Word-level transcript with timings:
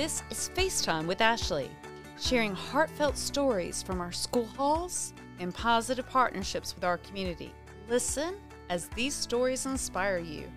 This 0.00 0.22
is 0.30 0.50
FaceTime 0.54 1.04
with 1.04 1.20
Ashley, 1.20 1.70
sharing 2.18 2.54
heartfelt 2.54 3.18
stories 3.18 3.82
from 3.82 4.00
our 4.00 4.12
school 4.12 4.46
halls 4.46 5.12
and 5.40 5.54
positive 5.54 6.08
partnerships 6.08 6.74
with 6.74 6.84
our 6.84 6.96
community. 6.96 7.52
Listen 7.86 8.36
as 8.70 8.88
these 8.88 9.12
stories 9.12 9.66
inspire 9.66 10.16
you. 10.16 10.50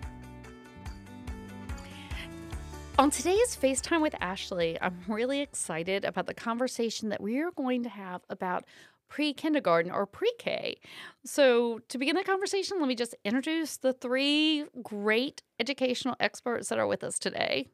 On 2.98 3.10
today's 3.10 3.54
FaceTime 3.54 4.00
with 4.00 4.14
Ashley, 4.18 4.78
I'm 4.80 4.98
really 5.06 5.42
excited 5.42 6.06
about 6.06 6.24
the 6.24 6.32
conversation 6.32 7.10
that 7.10 7.20
we 7.20 7.38
are 7.40 7.50
going 7.50 7.82
to 7.82 7.90
have 7.90 8.22
about 8.30 8.64
pre 9.10 9.34
kindergarten 9.34 9.92
or 9.92 10.06
pre 10.06 10.32
K. 10.38 10.78
So, 11.26 11.80
to 11.90 11.98
begin 11.98 12.16
the 12.16 12.24
conversation, 12.24 12.78
let 12.80 12.88
me 12.88 12.94
just 12.94 13.14
introduce 13.26 13.76
the 13.76 13.92
three 13.92 14.64
great 14.82 15.42
educational 15.60 16.16
experts 16.18 16.70
that 16.70 16.78
are 16.78 16.86
with 16.86 17.04
us 17.04 17.18
today. 17.18 17.68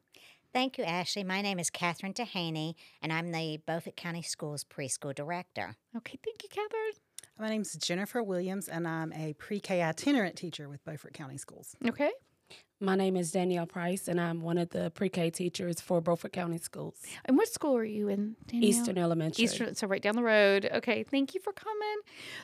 Thank 0.53 0.77
you, 0.77 0.83
Ashley. 0.83 1.23
My 1.23 1.41
name 1.41 1.59
is 1.59 1.69
Catherine 1.69 2.13
Dehaney, 2.13 2.75
and 3.01 3.13
I'm 3.13 3.31
the 3.31 3.61
Beaufort 3.65 3.95
County 3.95 4.21
Schools 4.21 4.65
preschool 4.65 5.15
director. 5.15 5.77
Okay, 5.95 6.19
thank 6.23 6.43
you, 6.43 6.49
Catherine. 6.49 6.93
My 7.39 7.47
name 7.49 7.61
is 7.61 7.73
Jennifer 7.73 8.21
Williams, 8.21 8.67
and 8.67 8.85
I'm 8.85 9.13
a 9.13 9.33
pre 9.33 9.61
K 9.61 9.81
itinerant 9.81 10.35
teacher 10.35 10.67
with 10.67 10.83
Beaufort 10.83 11.13
County 11.13 11.37
Schools. 11.37 11.75
Okay. 11.87 12.11
My 12.81 12.95
name 12.95 13.15
is 13.15 13.31
Danielle 13.31 13.67
Price, 13.67 14.07
and 14.07 14.19
I'm 14.19 14.41
one 14.41 14.57
of 14.57 14.69
the 14.69 14.89
pre-K 14.89 15.29
teachers 15.29 15.79
for 15.79 16.01
Beaufort 16.01 16.33
County 16.33 16.57
Schools. 16.57 16.95
And 17.25 17.37
what 17.37 17.47
school 17.47 17.77
are 17.77 17.83
you 17.83 18.07
in, 18.07 18.35
Danielle? 18.47 18.69
Eastern 18.69 18.97
Elementary. 18.97 19.43
Eastern, 19.43 19.75
so 19.75 19.85
right 19.85 20.01
down 20.01 20.15
the 20.15 20.23
road. 20.23 20.67
Okay, 20.73 21.03
thank 21.03 21.35
you 21.35 21.39
for 21.39 21.53
coming. 21.53 21.97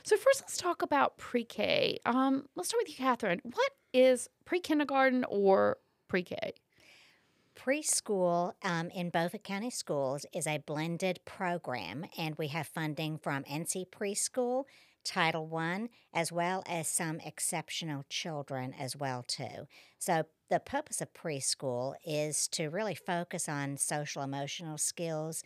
So 0.03 0.15
first, 0.15 0.41
let's 0.41 0.55
talk 0.55 0.83
about 0.83 1.17
pre-K. 1.17 1.97
Um, 2.05 2.45
let's 2.55 2.69
start 2.69 2.83
with 2.83 2.89
you, 2.89 3.03
Catherine. 3.03 3.41
What 3.43 3.71
is 3.93 4.29
pre-kindergarten 4.45 5.25
or 5.27 5.79
pre-K? 6.07 6.53
Preschool 7.57 8.53
um, 8.63 8.89
in 8.91 9.09
Beaufort 9.09 9.43
County 9.43 9.71
Schools 9.71 10.25
is 10.33 10.45
a 10.45 10.59
blended 10.59 11.19
program, 11.25 12.05
and 12.17 12.35
we 12.37 12.47
have 12.49 12.67
funding 12.67 13.17
from 13.17 13.43
NC 13.43 13.87
Preschool, 13.89 14.65
Title 15.03 15.49
I, 15.55 15.89
as 16.13 16.31
well 16.31 16.63
as 16.67 16.87
some 16.87 17.19
exceptional 17.19 18.05
children 18.09 18.75
as 18.79 18.95
well 18.95 19.23
too. 19.27 19.67
So 19.97 20.23
the 20.49 20.59
purpose 20.59 21.01
of 21.01 21.13
preschool 21.13 21.95
is 22.05 22.47
to 22.49 22.67
really 22.67 22.95
focus 22.95 23.49
on 23.49 23.77
social 23.77 24.21
emotional 24.21 24.77
skills, 24.77 25.43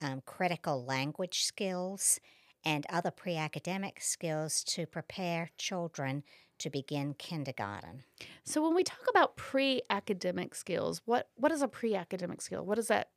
um, 0.00 0.22
critical 0.26 0.84
language 0.84 1.44
skills, 1.44 2.18
and 2.64 2.86
other 2.90 3.10
pre 3.10 3.36
academic 3.36 4.00
skills 4.00 4.64
to 4.64 4.84
prepare 4.84 5.50
children 5.58 6.24
to 6.62 6.70
begin 6.70 7.14
kindergarten. 7.14 8.04
So 8.44 8.62
when 8.62 8.74
we 8.74 8.84
talk 8.84 9.04
about 9.08 9.36
pre-academic 9.36 10.54
skills, 10.54 11.02
what 11.04 11.28
what 11.36 11.52
is 11.52 11.62
a 11.62 11.68
pre-academic 11.68 12.40
skill? 12.40 12.64
What 12.64 12.76
does 12.76 12.88
that 12.88 13.10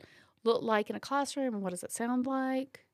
look 0.44 0.62
like 0.62 0.90
in 0.90 0.96
a 0.96 1.00
classroom 1.00 1.54
and 1.54 1.64
what 1.64 1.72
does 1.72 1.84
it 1.84 1.92
sound 1.92 2.28
like? 2.28 2.85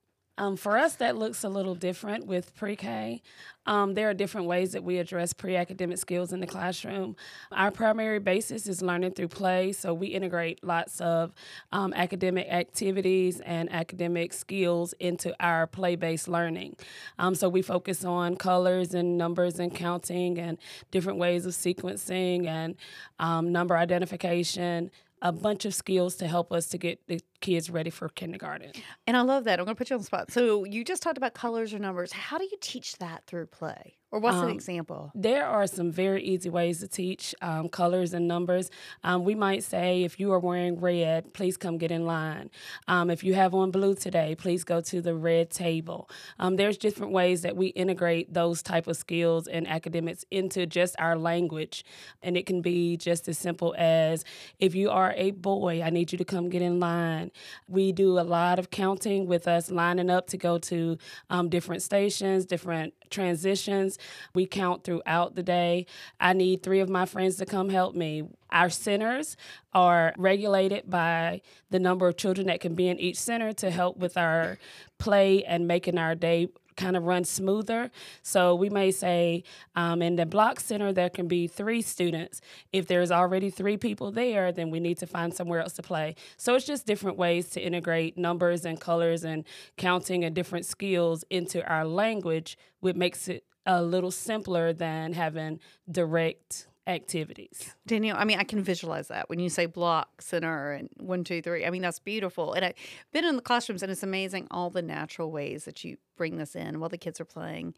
Um, 0.42 0.58
for 0.58 0.76
us, 0.76 0.96
that 0.96 1.16
looks 1.18 1.44
a 1.44 1.50
little 1.50 1.76
different 1.76 2.26
with 2.26 2.56
pre 2.56 2.76
K. 2.76 3.22
Um, 3.68 3.94
there 3.94 4.10
are 4.10 4.14
different 4.16 4.48
ways 4.48 4.72
that 4.72 4.84
we 4.84 4.98
address 4.98 5.34
pre 5.34 5.56
academic 5.56 6.00
skills 6.00 6.34
in 6.34 6.40
the 6.40 6.48
classroom. 6.48 7.16
Our 7.52 7.70
primary 7.70 8.18
basis 8.18 8.66
is 8.66 8.82
learning 8.82 9.12
through 9.12 9.28
play, 9.28 9.72
so 9.72 9.94
we 9.94 10.08
integrate 10.08 10.64
lots 10.64 11.00
of 11.00 11.32
um, 11.72 11.94
academic 11.94 12.48
activities 12.50 13.40
and 13.42 13.72
academic 13.72 14.34
skills 14.34 14.94
into 14.94 15.32
our 15.40 15.68
play 15.68 15.96
based 15.96 16.28
learning. 16.28 16.76
Um, 17.20 17.36
so 17.36 17.48
we 17.48 17.62
focus 17.62 18.04
on 18.04 18.36
colors 18.36 18.96
and 18.96 19.20
numbers 19.20 19.60
and 19.60 19.76
counting 19.76 20.40
and 20.40 20.58
different 20.90 21.20
ways 21.20 21.46
of 21.46 21.54
sequencing 21.54 22.48
and 22.48 22.78
um, 23.20 23.52
number 23.52 23.78
identification 23.78 24.90
a 25.22 25.32
bunch 25.32 25.66
of 25.66 25.74
skills 25.74 26.16
to 26.16 26.28
help 26.28 26.52
us 26.52 26.68
to 26.68 26.78
get 26.78 27.06
the 27.08 27.22
kids 27.42 27.70
ready 27.70 27.90
for 27.90 28.10
kindergarten. 28.10 28.72
And 29.08 29.16
I 29.16 29.22
love 29.22 29.44
that. 29.46 29.60
I'm 29.60 29.66
going 29.66 29.76
to 29.76 29.78
put 29.78 29.90
you 29.90 29.96
on 29.96 30.02
the 30.02 30.06
spot. 30.06 30.32
So 30.32 30.66
you 30.66 30.84
just 30.84 31.04
talked 31.04 31.18
about 31.18 31.34
colors 31.34 31.74
or 31.74 31.80
numbers. 31.80 32.12
How 32.12 32.38
do 32.38 32.46
you 32.46 32.58
teach 32.62 32.98
that 32.98 33.24
through 33.28 33.48
play? 33.48 33.98
Or 34.12 34.20
what's 34.20 34.36
um, 34.36 34.50
an 34.50 34.50
example? 34.50 35.10
There 35.16 35.46
are 35.46 35.66
some 35.68 35.90
very 35.90 36.22
easy 36.22 36.50
ways 36.50 36.82
to 36.82 36.88
teach 36.88 37.34
um, 37.42 37.70
colors 37.70 38.14
and 38.14 38.28
numbers. 38.28 38.70
Um, 39.06 39.24
we 39.24 39.36
might 39.36 39.64
say, 39.64 40.04
if 40.04 40.20
you 40.20 40.34
are 40.34 40.40
wearing 40.40 40.82
red, 40.82 41.34
please 41.34 41.56
come 41.56 41.78
get 41.78 41.92
in 41.92 42.06
line. 42.06 42.50
Um, 42.90 43.10
if 43.10 43.24
you 43.24 43.36
have 43.36 43.54
on 43.54 43.72
blue 43.72 43.96
today, 43.96 44.36
please 44.36 44.66
go 44.66 44.82
to 44.82 45.02
the 45.02 45.16
red 45.16 45.50
table. 45.50 46.10
Um, 46.40 46.58
there's 46.58 46.78
different 46.78 47.14
ways 47.14 47.42
that 47.44 47.56
we 47.56 47.68
integrate 47.68 48.34
those 48.34 48.62
type 48.62 48.88
of 48.88 48.98
skills 48.98 49.48
and 49.48 49.66
academics 49.66 50.26
into 50.30 50.66
just 50.66 50.94
our 51.00 51.18
language, 51.18 51.86
and 52.22 52.36
it 52.36 52.46
can 52.46 52.62
be 52.62 52.98
just 52.98 53.30
as 53.30 53.38
simple 53.38 53.74
as, 53.78 54.26
if 54.60 54.76
you 54.76 54.90
are 54.90 55.14
a 55.16 55.32
boy, 55.32 55.82
I 55.82 55.90
need 55.90 56.12
you 56.12 56.18
to 56.18 56.26
come 56.26 56.50
get 56.50 56.62
in 56.62 56.82
line. 56.82 57.32
We 57.70 57.94
do 57.94 58.20
a 58.20 58.28
lot 58.28 58.60
of 58.60 58.72
counting 58.72 59.26
with 59.26 59.48
us 59.48 59.72
lining 59.72 60.10
up 60.10 60.28
to 60.28 60.38
go 60.38 60.58
to 60.58 60.98
um, 61.30 61.48
different 61.48 61.82
stations, 61.82 62.46
different 62.46 62.94
transitions. 63.12 64.00
We 64.34 64.46
count 64.48 64.84
throughout 64.84 65.36
the 65.36 65.44
day. 65.44 65.86
I 66.20 66.34
need 66.34 66.64
three 66.64 66.80
of 66.80 66.90
my 66.90 67.06
friends 67.06 67.36
to 67.38 67.46
come 67.46 67.70
help 67.70 67.96
me. 67.96 68.24
Our 68.50 68.70
centers 68.70 69.38
are 69.74 70.14
regulated 70.18 70.90
by 70.90 71.42
the 71.70 71.80
number 71.80 72.08
of 72.08 72.18
children 72.18 72.48
that 72.48 72.60
can 72.60 72.74
be 72.74 72.88
in 72.88 73.00
each 73.00 73.18
center 73.18 73.54
to 73.54 73.70
help 73.70 73.98
with 73.98 74.18
our 74.18 74.58
play 74.98 75.44
and 75.44 75.68
making 75.68 75.98
our 75.98 76.16
day 76.16 76.50
kind 76.76 76.96
of 76.96 77.04
run 77.04 77.24
smoother. 77.24 77.92
So 78.22 78.56
we 78.56 78.70
may 78.70 78.92
say 78.92 79.44
um, 79.76 80.02
in 80.02 80.16
the 80.16 80.26
block 80.26 80.60
center, 80.60 80.94
there 80.94 81.10
can 81.10 81.28
be 81.28 81.48
three 81.48 81.82
students. 81.82 82.42
If 82.72 82.88
there's 82.88 83.12
already 83.12 83.50
three 83.50 83.78
people 83.78 84.12
there, 84.12 84.52
then 84.52 84.70
we 84.70 84.80
need 84.80 84.98
to 85.00 85.08
find 85.08 85.34
somewhere 85.34 85.62
else 85.62 85.74
to 85.74 85.84
play. 85.84 86.16
So 86.38 86.56
it's 86.56 86.66
just 86.66 86.86
different 86.86 87.18
ways 87.18 87.50
to 87.52 87.62
integrate 87.62 88.18
numbers 88.18 88.66
and 88.66 88.80
colors 88.80 89.24
and 89.24 89.44
counting 89.78 90.24
and 90.24 90.36
different 90.36 90.66
skills 90.66 91.24
into 91.30 91.66
our 91.68 91.86
language, 91.86 92.58
which 92.80 92.96
makes 92.96 93.28
it 93.28 93.44
a 93.66 93.82
little 93.84 94.12
simpler 94.12 94.74
than 94.74 95.14
having 95.14 95.60
direct 95.90 96.68
activities. 96.88 97.76
Danielle, 97.86 98.18
I 98.18 98.26
mean, 98.26 98.40
I 98.40 98.44
can 98.44 98.64
visualize 98.64 99.08
that 99.10 99.30
when 99.30 99.40
you 99.40 99.50
say 99.50 99.66
block 99.66 100.22
center 100.22 100.72
and 100.72 100.90
one, 100.98 101.24
two, 101.24 101.42
three. 101.42 101.66
I 101.66 101.70
mean, 101.70 101.82
that's 101.82 102.00
beautiful. 102.00 102.54
And 102.54 102.66
I've 102.66 102.74
been 103.12 103.26
in 103.26 103.36
the 103.36 103.42
classrooms 103.42 103.84
and 103.84 103.92
it's 103.92 104.04
amazing 104.04 104.48
all 104.50 104.70
the 104.70 104.82
natural 104.82 105.32
ways 105.32 105.66
that 105.66 105.84
you 105.84 105.98
bring 106.18 106.38
this 106.38 106.56
in 106.56 106.80
while 106.80 106.90
the 106.90 106.98
kids 106.98 107.20
are 107.20 107.26
playing. 107.26 107.74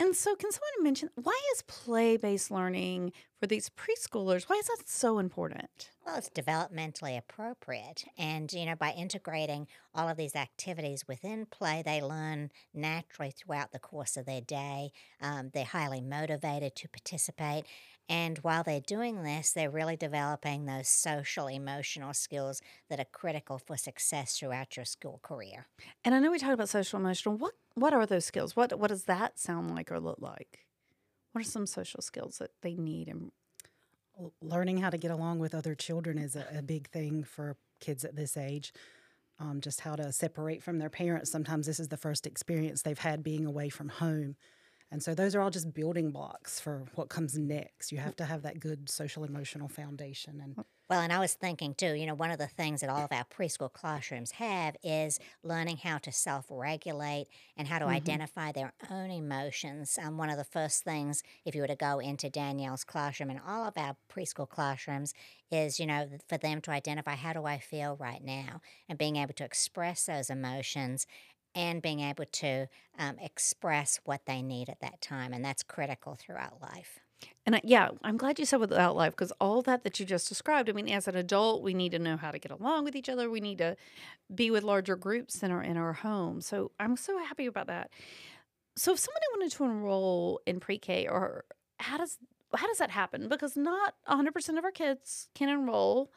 And 0.00 0.14
so, 0.14 0.34
can 0.34 0.50
someone 0.50 0.82
mention 0.82 1.10
why 1.14 1.38
is 1.54 1.62
play 1.62 2.16
based 2.16 2.50
learning 2.50 3.12
for 3.38 3.46
these 3.46 3.70
preschoolers, 3.70 4.48
why 4.48 4.56
is 4.56 4.66
that 4.66 4.82
so 4.88 5.18
important? 5.18 5.90
Well, 6.04 6.16
it's 6.16 6.28
developmentally 6.28 7.16
appropriate. 7.16 8.04
And, 8.18 8.52
you 8.52 8.66
know, 8.66 8.74
by 8.74 8.90
integrating 8.92 9.68
all 9.94 10.08
of 10.08 10.16
these 10.16 10.34
activities 10.34 11.06
within 11.06 11.46
play, 11.46 11.82
they 11.84 12.02
learn 12.02 12.50
naturally 12.74 13.30
throughout 13.30 13.72
the 13.72 13.78
course 13.78 14.16
of 14.16 14.26
their 14.26 14.40
day. 14.40 14.90
Um, 15.20 15.50
they're 15.54 15.64
highly 15.64 16.00
motivated 16.00 16.74
to 16.76 16.88
participate. 16.88 17.64
And 18.08 18.38
while 18.38 18.62
they're 18.62 18.80
doing 18.80 19.22
this, 19.22 19.52
they're 19.52 19.70
really 19.70 19.96
developing 19.96 20.64
those 20.64 20.88
social, 20.88 21.46
emotional 21.46 22.14
skills 22.14 22.62
that 22.88 22.98
are 22.98 23.04
critical 23.12 23.58
for 23.58 23.76
success 23.76 24.38
throughout 24.38 24.76
your 24.76 24.86
school 24.86 25.20
career. 25.22 25.66
And 26.04 26.14
I 26.14 26.18
know 26.18 26.30
we 26.30 26.38
talked 26.38 26.54
about 26.54 26.70
social, 26.70 26.98
emotional. 26.98 27.36
What 27.36 27.54
what 27.74 27.92
are 27.92 28.06
those 28.06 28.24
skills? 28.24 28.56
What 28.56 28.78
what 28.78 28.88
does 28.88 29.04
that 29.04 29.38
sound 29.38 29.74
like 29.74 29.92
or 29.92 30.00
look 30.00 30.18
like? 30.20 30.66
What 31.32 31.42
are 31.42 31.44
some 31.44 31.66
social 31.66 32.00
skills 32.00 32.38
that 32.38 32.52
they 32.62 32.74
need? 32.74 33.08
And 33.08 33.30
learning 34.40 34.78
how 34.78 34.90
to 34.90 34.98
get 34.98 35.10
along 35.10 35.38
with 35.38 35.54
other 35.54 35.74
children 35.74 36.18
is 36.18 36.34
a, 36.34 36.46
a 36.56 36.62
big 36.62 36.88
thing 36.88 37.24
for 37.24 37.56
kids 37.80 38.04
at 38.04 38.16
this 38.16 38.36
age. 38.36 38.72
Um, 39.40 39.60
just 39.60 39.82
how 39.82 39.94
to 39.94 40.12
separate 40.12 40.64
from 40.64 40.78
their 40.78 40.90
parents. 40.90 41.30
Sometimes 41.30 41.66
this 41.66 41.78
is 41.78 41.88
the 41.88 41.96
first 41.96 42.26
experience 42.26 42.82
they've 42.82 42.98
had 42.98 43.22
being 43.22 43.46
away 43.46 43.68
from 43.68 43.88
home. 43.88 44.34
And 44.90 45.02
so 45.02 45.14
those 45.14 45.34
are 45.34 45.40
all 45.40 45.50
just 45.50 45.74
building 45.74 46.10
blocks 46.10 46.58
for 46.58 46.84
what 46.94 47.08
comes 47.08 47.36
next. 47.36 47.92
You 47.92 47.98
have 47.98 48.16
to 48.16 48.24
have 48.24 48.42
that 48.42 48.58
good 48.58 48.88
social 48.88 49.24
emotional 49.24 49.68
foundation 49.68 50.40
and 50.42 50.64
well, 50.90 51.02
and 51.02 51.12
I 51.12 51.18
was 51.18 51.34
thinking 51.34 51.74
too, 51.74 51.92
you 51.92 52.06
know, 52.06 52.14
one 52.14 52.30
of 52.30 52.38
the 52.38 52.46
things 52.46 52.80
that 52.80 52.88
all 52.88 53.04
of 53.04 53.12
our 53.12 53.24
preschool 53.24 53.70
classrooms 53.70 54.30
have 54.32 54.74
is 54.82 55.20
learning 55.42 55.76
how 55.82 55.98
to 55.98 56.10
self 56.10 56.46
regulate 56.48 57.26
and 57.58 57.68
how 57.68 57.78
to 57.78 57.84
mm-hmm. 57.84 57.94
identify 57.94 58.52
their 58.52 58.72
own 58.90 59.10
emotions. 59.10 59.98
Um, 60.02 60.16
one 60.16 60.30
of 60.30 60.38
the 60.38 60.44
first 60.44 60.84
things, 60.84 61.22
if 61.44 61.54
you 61.54 61.60
were 61.60 61.66
to 61.66 61.76
go 61.76 61.98
into 61.98 62.30
Danielle's 62.30 62.84
classroom 62.84 63.28
and 63.28 63.40
all 63.46 63.66
of 63.66 63.76
our 63.76 63.96
preschool 64.10 64.48
classrooms, 64.48 65.12
is, 65.50 65.78
you 65.78 65.86
know, 65.86 66.08
for 66.26 66.38
them 66.38 66.62
to 66.62 66.70
identify 66.70 67.16
how 67.16 67.34
do 67.34 67.44
I 67.44 67.58
feel 67.58 67.96
right 68.00 68.24
now 68.24 68.62
and 68.88 68.98
being 68.98 69.16
able 69.16 69.34
to 69.34 69.44
express 69.44 70.06
those 70.06 70.30
emotions 70.30 71.06
and 71.54 71.82
being 71.82 72.00
able 72.00 72.24
to 72.24 72.66
um, 72.98 73.16
express 73.20 74.00
what 74.04 74.26
they 74.26 74.42
need 74.42 74.68
at 74.68 74.80
that 74.80 75.00
time. 75.00 75.32
And 75.32 75.44
that's 75.44 75.62
critical 75.62 76.14
throughout 76.14 76.60
life. 76.60 77.00
And 77.46 77.56
I, 77.56 77.60
yeah, 77.64 77.88
I'm 78.04 78.16
glad 78.16 78.38
you 78.38 78.44
said 78.44 78.60
without 78.60 78.94
life 78.94 79.12
because 79.12 79.32
all 79.40 79.62
that 79.62 79.82
that 79.84 79.98
you 79.98 80.06
just 80.06 80.28
described. 80.28 80.68
I 80.68 80.72
mean, 80.72 80.88
as 80.88 81.08
an 81.08 81.16
adult, 81.16 81.62
we 81.62 81.74
need 81.74 81.92
to 81.92 81.98
know 81.98 82.16
how 82.16 82.30
to 82.30 82.38
get 82.38 82.52
along 82.52 82.84
with 82.84 82.94
each 82.94 83.08
other. 83.08 83.30
We 83.30 83.40
need 83.40 83.58
to 83.58 83.76
be 84.32 84.50
with 84.50 84.62
larger 84.62 84.96
groups 84.96 85.42
in 85.42 85.50
our 85.50 85.62
in 85.62 85.76
our 85.76 85.94
home. 85.94 86.40
So 86.40 86.72
I'm 86.78 86.96
so 86.96 87.18
happy 87.18 87.46
about 87.46 87.66
that. 87.68 87.90
So 88.76 88.92
if 88.92 88.98
somebody 88.98 89.26
wanted 89.32 89.52
to 89.52 89.64
enroll 89.64 90.40
in 90.46 90.60
pre-K, 90.60 91.08
or 91.08 91.44
how 91.78 91.96
does 91.96 92.18
how 92.54 92.66
does 92.66 92.78
that 92.78 92.90
happen? 92.90 93.28
Because 93.28 93.56
not 93.56 93.94
100% 94.08 94.58
of 94.58 94.64
our 94.64 94.70
kids 94.70 95.28
can 95.34 95.48
enroll 95.48 96.12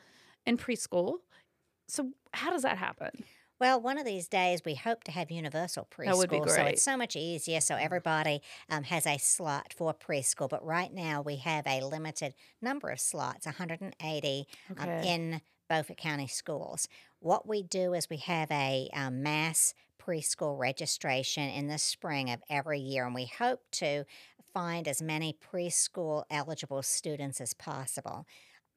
in 0.46 0.58
preschool. 0.58 1.16
So 1.88 2.12
how 2.34 2.52
does 2.52 2.62
that 2.62 2.78
happen? 2.78 3.24
Well, 3.62 3.80
one 3.80 4.00
of 4.00 4.06
these 4.06 4.28
days 4.28 4.64
we 4.66 4.74
hope 4.74 5.04
to 5.04 5.12
have 5.12 5.30
universal 5.30 5.88
preschool. 5.96 6.06
That 6.06 6.18
would 6.18 6.32
be 6.32 6.40
So 6.50 6.64
it's 6.64 6.82
so 6.82 6.98
much 6.98 7.16
easier. 7.16 7.62
So 7.62 7.76
everybody 7.76 8.42
um, 8.72 8.82
has 8.86 9.06
a 9.06 9.20
slot 9.20 9.72
for 9.78 9.94
preschool. 9.94 10.50
But 10.50 10.66
right 10.66 10.92
now 10.92 11.22
we 11.22 11.36
have 11.36 11.68
a 11.68 11.86
limited 11.86 12.34
number 12.60 12.90
of 12.90 13.00
slots, 13.00 13.46
180 13.46 14.48
um, 14.80 14.90
in 14.90 15.42
Beaufort 15.70 15.98
County 15.98 16.26
schools. 16.26 16.88
What 17.20 17.48
we 17.48 17.62
do 17.62 17.94
is 17.94 18.10
we 18.10 18.18
have 18.18 18.50
a 18.50 18.90
um, 18.96 19.22
mass 19.22 19.76
preschool 20.02 20.58
registration 20.58 21.48
in 21.48 21.68
the 21.68 21.78
spring 21.78 22.32
of 22.32 22.42
every 22.50 22.80
year, 22.80 23.06
and 23.06 23.14
we 23.14 23.26
hope 23.26 23.62
to 23.74 24.06
find 24.56 24.88
as 24.88 25.04
many 25.04 25.38
preschool 25.54 26.24
eligible 26.32 26.82
students 26.82 27.40
as 27.40 27.54
possible 27.54 28.26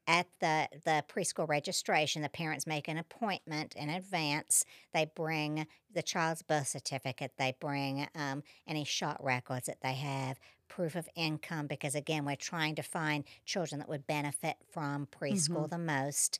at 0.07 0.27
the, 0.39 0.67
the 0.85 1.03
preschool 1.07 1.47
registration, 1.47 2.21
the 2.21 2.29
parents 2.29 2.67
make 2.67 2.87
an 2.87 2.97
appointment 2.97 3.75
in 3.75 3.89
advance. 3.89 4.65
They 4.93 5.07
bring 5.15 5.67
the 5.93 6.03
child's 6.03 6.41
birth 6.41 6.67
certificate, 6.67 7.31
they 7.37 7.55
bring 7.59 8.07
um, 8.15 8.43
any 8.67 8.83
shot 8.83 9.23
records 9.23 9.67
that 9.67 9.81
they 9.81 9.93
have, 9.93 10.39
proof 10.67 10.95
of 10.95 11.07
income, 11.15 11.67
because 11.67 11.95
again, 11.95 12.25
we're 12.25 12.35
trying 12.35 12.75
to 12.75 12.83
find 12.83 13.23
children 13.45 13.79
that 13.79 13.89
would 13.89 14.07
benefit 14.07 14.55
from 14.71 15.07
preschool 15.07 15.69
the 15.69 15.77
most, 15.77 16.39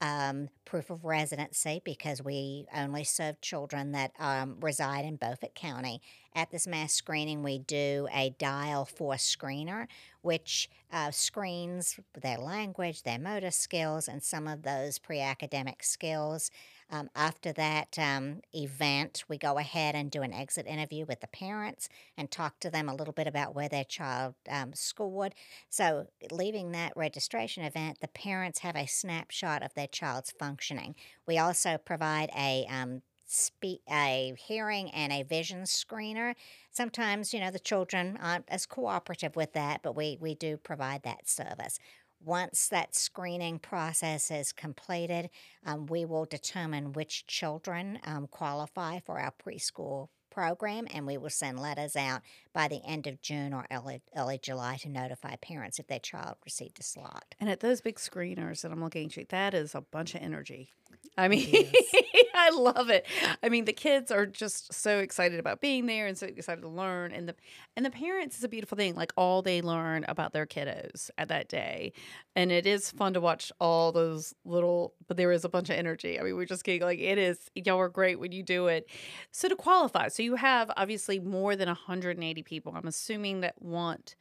um, 0.00 0.48
proof 0.64 0.90
of 0.90 1.04
residency, 1.04 1.80
because 1.84 2.22
we 2.22 2.66
only 2.74 3.04
serve 3.04 3.40
children 3.40 3.92
that 3.92 4.12
um, 4.18 4.56
reside 4.60 5.04
in 5.04 5.16
Beaufort 5.16 5.54
County. 5.54 6.00
At 6.34 6.50
this 6.50 6.66
mass 6.66 6.92
screening, 6.92 7.42
we 7.42 7.58
do 7.58 8.08
a 8.12 8.30
DIAL-4 8.38 9.14
screener, 9.16 9.86
which 10.22 10.68
uh, 10.92 11.10
screens 11.10 11.98
their 12.20 12.38
language, 12.38 13.02
their 13.02 13.18
motor 13.18 13.50
skills, 13.50 14.08
and 14.08 14.22
some 14.22 14.46
of 14.46 14.62
those 14.62 14.98
pre 14.98 15.20
academic 15.20 15.82
skills. 15.82 16.50
Um, 16.90 17.10
after 17.16 17.52
that 17.54 17.98
um, 17.98 18.42
event, 18.54 19.24
we 19.28 19.38
go 19.38 19.58
ahead 19.58 19.94
and 19.96 20.10
do 20.10 20.22
an 20.22 20.32
exit 20.32 20.66
interview 20.66 21.04
with 21.04 21.20
the 21.20 21.26
parents 21.26 21.88
and 22.16 22.30
talk 22.30 22.60
to 22.60 22.70
them 22.70 22.88
a 22.88 22.94
little 22.94 23.12
bit 23.12 23.26
about 23.26 23.54
where 23.54 23.68
their 23.68 23.84
child 23.84 24.34
um, 24.48 24.72
scored. 24.72 25.34
So, 25.68 26.06
leaving 26.30 26.72
that 26.72 26.92
registration 26.96 27.64
event, 27.64 28.00
the 28.00 28.08
parents 28.08 28.60
have 28.60 28.76
a 28.76 28.86
snapshot 28.86 29.62
of 29.62 29.74
their 29.74 29.88
child's 29.88 30.32
functioning. 30.38 30.94
We 31.26 31.38
also 31.38 31.76
provide 31.76 32.30
a 32.36 32.66
um, 32.70 33.02
spe- 33.26 33.82
a 33.90 34.34
hearing 34.38 34.90
and 34.90 35.12
a 35.12 35.24
vision 35.24 35.62
screener. 35.62 36.34
Sometimes, 36.70 37.34
you 37.34 37.40
know, 37.40 37.50
the 37.50 37.58
children 37.58 38.18
aren't 38.20 38.44
as 38.48 38.66
cooperative 38.66 39.36
with 39.36 39.52
that, 39.52 39.82
but 39.82 39.96
we, 39.96 40.18
we 40.20 40.34
do 40.34 40.56
provide 40.56 41.02
that 41.02 41.28
service. 41.28 41.78
Once 42.26 42.66
that 42.66 42.92
screening 42.92 43.56
process 43.56 44.32
is 44.32 44.50
completed, 44.50 45.30
um, 45.64 45.86
we 45.86 46.04
will 46.04 46.24
determine 46.24 46.92
which 46.92 47.24
children 47.28 48.00
um, 48.04 48.26
qualify 48.26 48.98
for 48.98 49.20
our 49.20 49.30
preschool 49.30 50.08
program, 50.28 50.88
and 50.92 51.06
we 51.06 51.16
will 51.16 51.30
send 51.30 51.60
letters 51.60 51.94
out 51.94 52.20
by 52.52 52.66
the 52.66 52.84
end 52.84 53.06
of 53.06 53.22
June 53.22 53.54
or 53.54 53.64
early, 53.70 54.02
early 54.16 54.38
July 54.38 54.76
to 54.76 54.88
notify 54.88 55.36
parents 55.36 55.78
if 55.78 55.86
their 55.86 56.00
child 56.00 56.34
received 56.44 56.80
a 56.80 56.82
slot. 56.82 57.36
And 57.38 57.48
at 57.48 57.60
those 57.60 57.80
big 57.80 57.94
screeners 57.94 58.62
that 58.62 58.72
I'm 58.72 58.82
looking 58.82 59.08
at, 59.16 59.28
that 59.28 59.54
is 59.54 59.76
a 59.76 59.80
bunch 59.80 60.16
of 60.16 60.20
energy. 60.20 60.72
I 61.18 61.28
mean, 61.28 61.70
I 62.34 62.50
love 62.50 62.90
it. 62.90 63.06
I 63.42 63.48
mean, 63.48 63.64
the 63.64 63.72
kids 63.72 64.10
are 64.10 64.26
just 64.26 64.72
so 64.72 64.98
excited 64.98 65.40
about 65.40 65.60
being 65.60 65.86
there 65.86 66.06
and 66.06 66.16
so 66.16 66.26
excited 66.26 66.60
to 66.60 66.68
learn, 66.68 67.12
and 67.12 67.28
the 67.28 67.34
and 67.76 67.86
the 67.86 67.90
parents 67.90 68.36
is 68.36 68.44
a 68.44 68.48
beautiful 68.48 68.76
thing. 68.76 68.94
Like 68.94 69.12
all 69.16 69.40
they 69.40 69.62
learn 69.62 70.04
about 70.08 70.32
their 70.32 70.46
kiddos 70.46 71.10
at 71.16 71.28
that 71.28 71.48
day, 71.48 71.92
and 72.34 72.52
it 72.52 72.66
is 72.66 72.90
fun 72.90 73.14
to 73.14 73.20
watch 73.20 73.50
all 73.60 73.92
those 73.92 74.34
little. 74.44 74.94
But 75.08 75.16
there 75.16 75.32
is 75.32 75.44
a 75.44 75.48
bunch 75.48 75.70
of 75.70 75.76
energy. 75.76 76.20
I 76.20 76.22
mean, 76.22 76.36
we're 76.36 76.44
just 76.44 76.64
getting 76.64 76.82
like 76.82 77.00
it 77.00 77.18
is. 77.18 77.38
Y'all 77.54 77.80
are 77.80 77.88
great 77.88 78.20
when 78.20 78.32
you 78.32 78.42
do 78.42 78.66
it. 78.66 78.86
So 79.30 79.48
to 79.48 79.56
qualify, 79.56 80.08
so 80.08 80.22
you 80.22 80.34
have 80.36 80.70
obviously 80.76 81.18
more 81.18 81.56
than 81.56 81.68
180 81.68 82.42
people. 82.42 82.74
I'm 82.76 82.86
assuming 82.86 83.40
that 83.40 83.60
want 83.62 84.16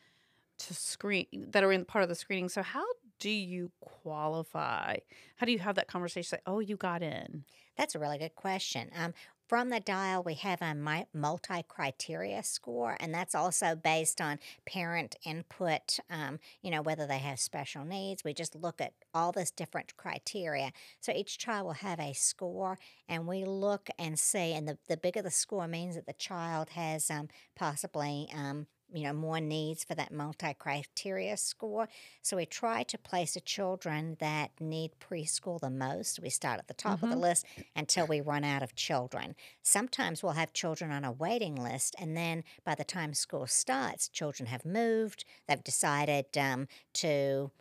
to 0.58 0.74
screen 0.74 1.28
that 1.50 1.64
are 1.64 1.72
in 1.72 1.86
part 1.86 2.04
of 2.04 2.10
the 2.10 2.16
screening. 2.16 2.50
So 2.50 2.64
how 2.64 2.86
do 3.20 3.30
you 3.30 3.72
qualify? 3.80 4.98
How 5.38 5.46
do 5.46 5.52
you 5.52 5.60
have 5.60 5.76
that 5.76 5.88
conversation? 5.88 6.38
Say, 6.38 6.42
oh, 6.46 6.60
you 6.60 6.76
got 6.76 7.02
in. 7.02 7.44
That's 7.78 7.96
a 7.96 8.00
really 8.00 8.18
good 8.18 8.36
question. 8.36 8.90
Um, 8.96 9.14
from 9.48 9.70
the 9.70 9.80
DIAL, 9.80 10.24
we 10.24 10.34
have 10.36 10.60
a 10.64 10.74
multi 11.14 11.64
criteria 11.68 12.42
score, 12.42 12.98
and 13.00 13.14
that's 13.14 13.36
also 13.36 13.76
based 13.76 14.20
on 14.20 14.40
parent 14.66 15.16
input. 15.24 16.00
Um, 16.10 16.40
you 16.64 16.72
know, 16.72 16.82
whether 16.82 17.06
they 17.06 17.20
have 17.20 17.40
special 17.40 17.86
needs. 17.86 18.24
We 18.24 18.34
just 18.34 18.56
look 18.56 18.82
at 18.82 18.94
all 19.14 19.32
this 19.32 19.52
different 19.52 19.96
criteria. 19.98 20.72
So 21.00 21.12
each 21.12 21.38
child 21.38 21.68
will 21.68 21.74
have 21.74 22.00
a 22.00 22.14
score, 22.14 22.80
and 23.08 23.28
we 23.28 23.46
look 23.46 23.90
and 24.00 24.18
see. 24.18 24.54
And 24.54 24.68
the, 24.68 24.80
the 24.88 24.98
bigger 24.98 25.22
the 25.22 25.30
score 25.30 25.68
means 25.68 25.94
that 25.94 26.08
the 26.08 26.14
child 26.14 26.72
has 26.72 27.12
um, 27.12 27.28
possibly 27.56 28.28
um, 28.36 28.66
you 28.94 29.04
know 29.04 29.14
more 29.14 29.40
needs 29.40 29.84
for 29.84 29.96
that 29.96 30.12
multi-criteria 30.12 31.38
score. 31.38 31.88
So 32.22 32.38
we 32.38 32.46
try 32.46 32.84
to 32.84 32.98
place 32.98 33.34
the 33.34 33.42
children 33.42 34.18
that 34.20 34.52
need 34.60 34.92
preschool 35.00 35.60
the 35.60 35.70
most. 35.70 36.20
We 36.22 36.30
start 36.30 36.60
at 36.60 36.68
the 36.68 36.74
top 36.74 37.04
of 37.04 37.10
the 37.10 37.16
list 37.16 37.46
until 37.76 38.08
we 38.08 38.22
run 38.22 38.44
out 38.44 38.64
of 38.64 38.76
children. 38.76 39.36
Sometimes 39.64 40.22
we'll 40.22 40.34
have 40.34 40.54
children 40.54 40.92
on 40.92 41.04
a 41.04 41.12
waiting 41.12 41.56
list 41.56 41.96
and 42.00 42.16
then 42.16 42.44
by 42.64 42.76
the 42.76 42.84
time 42.84 43.14
school 43.14 43.48
starts 43.48 44.08
children 44.08 44.48
have 44.48 44.66
moved. 44.66 45.26
They've 45.48 45.64
decided 45.64 46.38
um, 46.38 46.68
to 46.96 47.52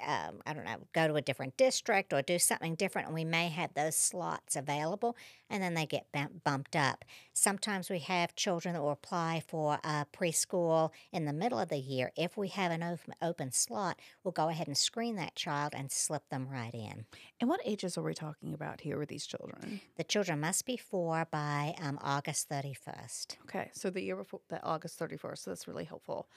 um, 0.00 0.40
I 0.46 0.52
don't 0.52 0.64
know, 0.64 0.78
go 0.92 1.06
to 1.06 1.14
a 1.14 1.22
different 1.22 1.56
district 1.56 2.12
or 2.12 2.22
do 2.22 2.38
something 2.38 2.74
different, 2.74 3.06
and 3.06 3.14
we 3.14 3.24
may 3.24 3.48
have 3.48 3.74
those 3.74 3.96
slots 3.96 4.56
available, 4.56 5.16
and 5.48 5.62
then 5.62 5.74
they 5.74 5.86
get 5.86 6.06
bumped 6.44 6.76
up. 6.76 7.04
Sometimes 7.46 7.90
we 7.90 7.98
have 7.98 8.34
children 8.34 8.72
that 8.72 8.80
will 8.80 8.90
apply 8.92 9.42
for 9.46 9.78
preschool 10.10 10.90
in 11.12 11.26
the 11.26 11.34
middle 11.34 11.58
of 11.58 11.68
the 11.68 11.76
year. 11.76 12.10
If 12.16 12.38
we 12.38 12.48
have 12.48 12.72
an 12.72 12.82
open, 13.20 13.52
slot, 13.52 14.00
we'll 14.24 14.32
go 14.32 14.48
ahead 14.48 14.68
and 14.68 14.76
screen 14.76 15.16
that 15.16 15.34
child 15.34 15.74
and 15.76 15.92
slip 15.92 16.22
them 16.30 16.48
right 16.50 16.72
in. 16.72 17.04
And 17.38 17.50
what 17.50 17.60
ages 17.62 17.98
are 17.98 18.02
we 18.02 18.14
talking 18.14 18.54
about 18.54 18.80
here 18.80 18.98
with 18.98 19.10
these 19.10 19.26
children? 19.26 19.82
The 19.96 20.04
children 20.04 20.40
must 20.40 20.64
be 20.64 20.78
four 20.78 21.26
by 21.30 21.74
um, 21.78 21.98
August 22.00 22.48
31st. 22.48 23.36
Okay, 23.42 23.70
so 23.74 23.90
the 23.90 24.00
year 24.00 24.16
before 24.16 24.40
that 24.48 24.62
August 24.64 24.98
31st. 24.98 25.38
So 25.38 25.50
that's 25.50 25.68
really 25.68 25.84
helpful. 25.84 26.28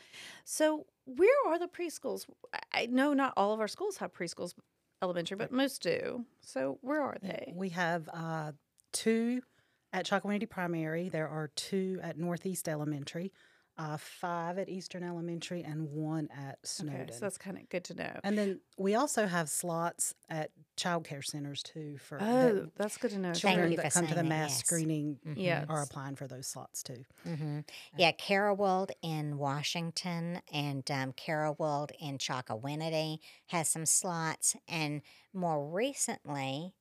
So 0.44 0.86
where 1.06 1.30
are 1.48 1.58
the 1.58 1.68
preschools? 1.70 2.26
I- 2.54 2.60
I 2.82 2.86
know 2.88 3.14
not 3.14 3.34
all 3.38 3.54
of 3.54 3.62
our 3.62 3.70
schools 3.70 3.98
have 3.98 4.14
preschools, 4.14 4.54
elementary, 5.02 5.38
but 5.38 5.54
most 5.54 5.82
do. 5.82 6.26
So 6.42 6.78
where 6.82 7.02
are 7.02 7.18
they? 7.22 7.54
We 7.56 7.70
have 7.70 8.10
uh, 8.14 8.52
two 8.92 9.42
at 9.94 10.06
Chocowinity 10.06 10.50
Primary. 10.50 11.10
There 11.10 11.28
are 11.28 11.50
two 11.56 12.00
at 12.04 12.18
Northeast 12.18 12.68
Elementary, 12.70 13.32
uh, 13.78 13.98
five 13.98 14.58
at 14.58 14.68
Eastern 14.70 15.04
Elementary, 15.04 15.64
and 15.64 15.90
one 15.90 16.28
at 16.36 16.60
Snowden. 16.66 17.02
Okay, 17.04 17.14
so 17.14 17.20
that's 17.22 17.38
kind 17.38 17.58
of 17.58 17.70
good 17.70 17.84
to 17.86 17.94
know. 17.96 18.20
and 18.24 18.38
then 18.38 18.60
we 18.78 18.96
also 18.96 19.26
have 19.26 19.50
slots 19.50 20.14
at 20.30 20.52
child 20.76 21.06
care 21.06 21.22
centers 21.22 21.62
too 21.64 21.98
for 21.98 22.18
the 22.20 22.26
Oh, 22.26 22.68
that's 22.78 22.98
good 22.98 23.12
to 23.12 23.18
know. 23.18 23.30
Thank 23.30 23.42
children 23.42 23.72
you 23.72 23.78
that 23.78 23.92
for 23.94 24.00
come 24.00 24.08
to 24.08 24.16
the 24.16 24.24
mass 24.24 24.52
yes. 24.52 24.60
screening 24.60 25.18
Yes. 25.36 25.66
are 25.70 25.82
applying 25.82 26.16
for 26.16 26.28
those 26.28 26.48
slots 26.48 26.84
too. 26.84 27.04
hmm 27.24 27.60
Yeah, 27.98 28.12
Carolwold 28.14 28.92
in 29.02 29.38
Washington 29.38 30.42
and 30.54 30.90
um, 30.92 31.14
Carolwold 31.14 31.92
in 32.00 32.18
Chocowinity 32.18 33.20
has 33.48 33.70
some 33.70 33.86
slots, 33.86 34.56
and 34.68 35.02
more 35.34 35.70
recently, 35.70 36.74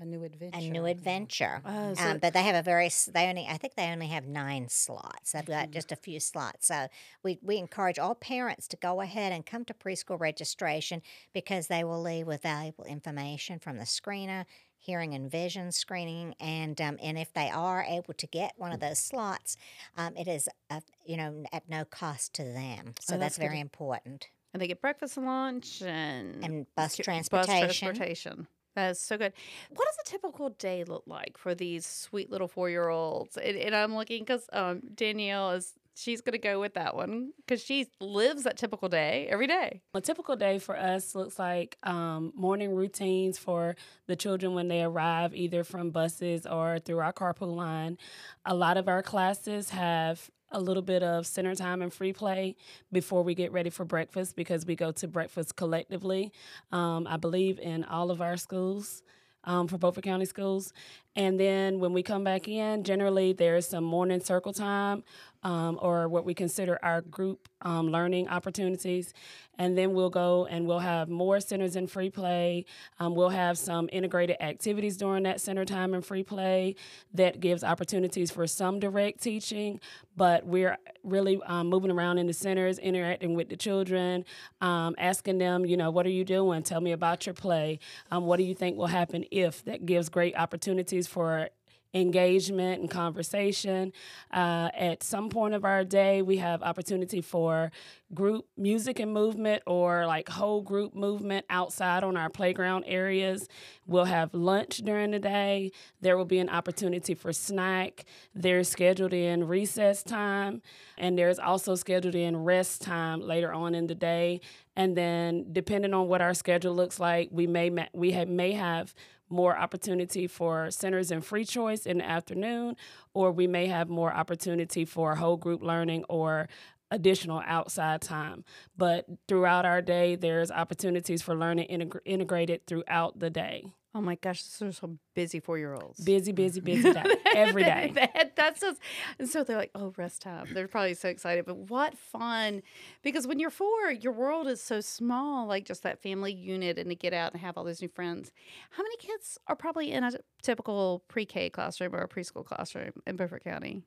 A 0.00 0.04
new 0.04 0.24
adventure. 0.24 0.56
a 0.58 0.60
new 0.62 0.86
adventure. 0.86 1.62
Oh, 1.64 1.94
so 1.94 2.02
Um, 2.12 2.18
but 2.18 2.32
they 2.32 2.42
have 2.42 2.54
a 2.54 2.62
very 2.62 2.88
they 3.12 3.28
only 3.28 3.46
I 3.46 3.58
think 3.58 3.74
they 3.74 3.90
only 3.92 4.06
have 4.06 4.26
nine 4.26 4.68
slots. 4.68 5.32
They've 5.32 5.44
got 5.44 5.70
just 5.70 5.92
a 5.92 5.96
few 5.96 6.20
slots. 6.20 6.68
So 6.68 6.88
we, 7.22 7.38
we 7.42 7.58
encourage 7.58 7.98
all 7.98 8.14
parents 8.14 8.66
to 8.68 8.76
go 8.78 9.02
ahead 9.02 9.32
and 9.32 9.44
come 9.44 9.64
to 9.66 9.74
preschool 9.74 10.18
registration 10.18 11.02
because 11.34 11.66
they 11.66 11.84
will 11.84 12.00
leave 12.00 12.26
with 12.26 12.42
valuable 12.42 12.84
information 12.84 13.58
from 13.58 13.76
the 13.76 13.84
screener, 13.84 14.46
hearing 14.78 15.12
and 15.14 15.30
vision 15.30 15.70
screening, 15.70 16.34
and 16.40 16.80
um, 16.80 16.96
and 17.02 17.18
if 17.18 17.32
they 17.34 17.50
are 17.50 17.84
able 17.86 18.14
to 18.14 18.26
get 18.26 18.52
one 18.56 18.72
of 18.72 18.80
those 18.80 18.98
slots, 18.98 19.58
um, 19.98 20.16
it 20.16 20.26
is 20.26 20.48
uh 20.70 20.80
you 21.04 21.18
know 21.18 21.44
at 21.52 21.68
no 21.68 21.84
cost 21.84 22.32
to 22.34 22.44
them. 22.44 22.94
So 23.00 23.16
Oh, 23.16 23.18
that's, 23.18 23.36
that's 23.36 23.38
very 23.38 23.60
important. 23.60 24.28
and 24.54 24.62
they 24.62 24.66
get 24.66 24.80
breakfast 24.80 25.18
and 25.18 25.26
lunch 25.26 25.82
and 25.82 26.42
And 26.42 26.66
bus 26.74 26.96
Bus 26.96 27.04
transportation. 27.04 28.48
That 28.76 28.90
is 28.90 29.00
so 29.00 29.18
good. 29.18 29.32
What 29.70 29.86
does 29.86 30.06
a 30.06 30.10
typical 30.10 30.50
day 30.50 30.84
look 30.84 31.04
like 31.06 31.36
for 31.36 31.54
these 31.54 31.86
sweet 31.86 32.30
little 32.30 32.48
four 32.48 32.70
year 32.70 32.88
olds? 32.88 33.36
And, 33.36 33.56
and 33.56 33.74
I'm 33.74 33.94
looking 33.94 34.22
because 34.22 34.46
um, 34.52 34.80
Danielle 34.94 35.50
is 35.50 35.74
she's 35.94 36.20
going 36.20 36.32
to 36.32 36.38
go 36.38 36.60
with 36.60 36.74
that 36.74 36.94
one 36.94 37.32
because 37.36 37.62
she 37.62 37.86
lives 38.00 38.44
that 38.44 38.56
typical 38.56 38.88
day 38.88 39.26
every 39.30 39.46
day. 39.46 39.82
A 39.94 40.00
typical 40.00 40.36
day 40.36 40.58
for 40.58 40.76
us 40.76 41.14
looks 41.14 41.38
like 41.38 41.76
um, 41.82 42.32
morning 42.34 42.74
routines 42.74 43.38
for 43.38 43.76
the 44.06 44.16
children 44.16 44.54
when 44.54 44.68
they 44.68 44.82
arrive, 44.82 45.34
either 45.34 45.64
from 45.64 45.90
buses 45.90 46.46
or 46.46 46.78
through 46.78 46.98
our 46.98 47.12
carpool 47.12 47.54
line. 47.54 47.98
A 48.46 48.54
lot 48.54 48.76
of 48.76 48.88
our 48.88 49.02
classes 49.02 49.70
have 49.70 50.30
a 50.50 50.60
little 50.60 50.82
bit 50.82 51.02
of 51.02 51.26
center 51.26 51.54
time 51.54 51.82
and 51.82 51.92
free 51.92 52.12
play 52.12 52.56
before 52.92 53.22
we 53.22 53.34
get 53.34 53.52
ready 53.52 53.70
for 53.70 53.84
breakfast 53.84 54.36
because 54.36 54.66
we 54.66 54.74
go 54.76 54.90
to 54.92 55.08
breakfast 55.08 55.56
collectively. 55.56 56.32
Um, 56.72 57.06
I 57.06 57.16
believe 57.16 57.58
in 57.58 57.84
all 57.84 58.10
of 58.10 58.20
our 58.20 58.36
schools. 58.36 59.02
um, 59.44 59.68
for 59.68 59.78
Beaufort 59.78 60.04
County 60.04 60.26
Schools. 60.26 60.72
And 61.16 61.40
then 61.40 61.80
when 61.80 61.92
we 61.92 62.02
come 62.02 62.22
back 62.24 62.46
in, 62.48 62.84
generally 62.84 63.32
there's 63.32 63.66
some 63.66 63.84
morning 63.84 64.20
circle 64.20 64.52
time 64.52 65.02
um, 65.42 65.78
or 65.80 66.08
what 66.08 66.24
we 66.24 66.34
consider 66.34 66.78
our 66.82 67.00
group 67.00 67.48
um, 67.62 67.90
learning 67.90 68.28
opportunities. 68.28 69.12
And 69.58 69.76
then 69.76 69.92
we'll 69.92 70.10
go 70.10 70.46
and 70.46 70.66
we'll 70.66 70.78
have 70.78 71.10
more 71.10 71.38
centers 71.38 71.76
in 71.76 71.86
free 71.86 72.08
play. 72.08 72.64
Um, 72.98 73.14
we'll 73.14 73.28
have 73.28 73.58
some 73.58 73.90
integrated 73.92 74.36
activities 74.40 74.96
during 74.96 75.24
that 75.24 75.40
center 75.40 75.66
time 75.66 75.92
in 75.92 76.00
free 76.00 76.22
play 76.22 76.76
that 77.12 77.40
gives 77.40 77.62
opportunities 77.62 78.30
for 78.30 78.46
some 78.46 78.78
direct 78.78 79.22
teaching. 79.22 79.78
But 80.16 80.46
we're 80.46 80.78
really 81.02 81.40
um, 81.44 81.68
moving 81.68 81.90
around 81.90 82.18
in 82.18 82.26
the 82.26 82.32
centers, 82.32 82.78
interacting 82.78 83.34
with 83.34 83.50
the 83.50 83.56
children, 83.56 84.24
um, 84.62 84.94
asking 84.96 85.38
them, 85.38 85.66
you 85.66 85.76
know, 85.76 85.90
what 85.90 86.06
are 86.06 86.10
you 86.10 86.24
doing? 86.24 86.62
Tell 86.62 86.80
me 86.80 86.92
about 86.92 87.26
your 87.26 87.34
play. 87.34 87.80
Um, 88.10 88.24
what 88.24 88.38
do 88.38 88.44
you 88.44 88.54
think 88.54 88.78
will 88.78 88.86
happen 88.86 89.26
if? 89.30 89.62
That 89.66 89.84
gives 89.84 90.08
great 90.08 90.34
opportunities 90.36 90.99
for 91.06 91.50
engagement 91.94 92.80
and 92.80 92.90
conversation. 92.90 93.92
Uh, 94.32 94.70
at 94.74 95.02
some 95.02 95.28
point 95.28 95.54
of 95.54 95.64
our 95.64 95.84
day, 95.84 96.22
we 96.22 96.36
have 96.36 96.62
opportunity 96.62 97.20
for 97.20 97.72
group 98.14 98.46
music 98.56 98.98
and 98.98 99.12
movement 99.12 99.62
or 99.66 100.06
like 100.06 100.28
whole 100.28 100.62
group 100.62 100.94
movement 100.94 101.46
outside 101.50 102.02
on 102.04 102.16
our 102.16 102.28
playground 102.28 102.84
areas. 102.86 103.48
We'll 103.86 104.04
have 104.04 104.34
lunch 104.34 104.78
during 104.78 105.10
the 105.10 105.18
day. 105.18 105.72
There 106.00 106.16
will 106.16 106.24
be 106.24 106.38
an 106.38 106.48
opportunity 106.48 107.14
for 107.14 107.32
snack. 107.32 108.04
There's 108.34 108.68
scheduled 108.68 109.12
in 109.12 109.46
recess 109.46 110.02
time, 110.02 110.62
and 110.96 111.18
there's 111.18 111.38
also 111.38 111.74
scheduled 111.74 112.14
in 112.14 112.36
rest 112.36 112.82
time 112.82 113.20
later 113.20 113.52
on 113.52 113.74
in 113.74 113.86
the 113.86 113.94
day. 113.94 114.40
And 114.76 114.96
then, 114.96 115.46
depending 115.52 115.92
on 115.92 116.08
what 116.08 116.22
our 116.22 116.34
schedule 116.34 116.74
looks 116.74 117.00
like, 117.00 117.28
we 117.32 117.46
may 117.46 117.70
ma- 117.70 117.86
we 117.92 118.12
have, 118.12 118.28
may 118.28 118.52
have 118.52 118.94
more 119.30 119.56
opportunity 119.56 120.26
for 120.26 120.70
centers 120.70 121.10
and 121.10 121.24
free 121.24 121.44
choice 121.44 121.86
in 121.86 121.98
the 121.98 122.08
afternoon, 122.08 122.76
or 123.14 123.32
we 123.32 123.46
may 123.46 123.66
have 123.66 123.88
more 123.88 124.12
opportunity 124.12 124.84
for 124.84 125.14
whole 125.14 125.36
group 125.36 125.62
learning 125.62 126.04
or 126.08 126.48
additional 126.90 127.42
outside 127.46 128.00
time. 128.00 128.44
But 128.76 129.06
throughout 129.28 129.64
our 129.64 129.80
day, 129.80 130.16
there's 130.16 130.50
opportunities 130.50 131.22
for 131.22 131.34
learning 131.36 131.68
integ- 131.68 132.00
integrated 132.04 132.66
throughout 132.66 133.18
the 133.18 133.30
day. 133.30 133.72
Oh 133.92 134.00
my 134.00 134.14
gosh, 134.14 134.42
those 134.44 134.68
are 134.68 134.72
so 134.72 134.98
busy 135.14 135.40
four 135.40 135.58
year 135.58 135.74
olds. 135.74 135.98
Busy, 136.04 136.30
busy, 136.30 136.60
busy 136.62 136.92
day 136.92 137.02
every 137.34 137.64
day. 137.64 137.90
that, 137.94 138.36
that's 138.36 138.60
just, 138.60 138.80
and 139.18 139.28
so 139.28 139.42
they're 139.42 139.56
like, 139.56 139.72
oh, 139.74 139.92
rest 139.96 140.22
time. 140.22 140.46
They're 140.52 140.68
probably 140.68 140.94
so 140.94 141.08
excited. 141.08 141.44
But 141.44 141.56
what 141.56 141.98
fun! 141.98 142.62
Because 143.02 143.26
when 143.26 143.40
you're 143.40 143.50
four, 143.50 143.90
your 143.90 144.12
world 144.12 144.46
is 144.46 144.62
so 144.62 144.80
small, 144.80 145.46
like 145.46 145.64
just 145.64 145.82
that 145.82 146.00
family 146.00 146.32
unit, 146.32 146.78
and 146.78 146.88
to 146.88 146.94
get 146.94 147.12
out 147.12 147.32
and 147.32 147.40
have 147.40 147.58
all 147.58 147.64
those 147.64 147.82
new 147.82 147.88
friends. 147.88 148.30
How 148.70 148.82
many 148.82 148.96
kids 148.98 149.38
are 149.48 149.56
probably 149.56 149.90
in 149.90 150.04
a 150.04 150.12
typical 150.42 151.02
pre 151.08 151.24
K 151.24 151.50
classroom 151.50 151.94
or 151.94 152.02
a 152.02 152.08
preschool 152.08 152.44
classroom 152.44 152.92
in 153.06 153.16
Beaufort 153.16 153.42
County? 153.42 153.82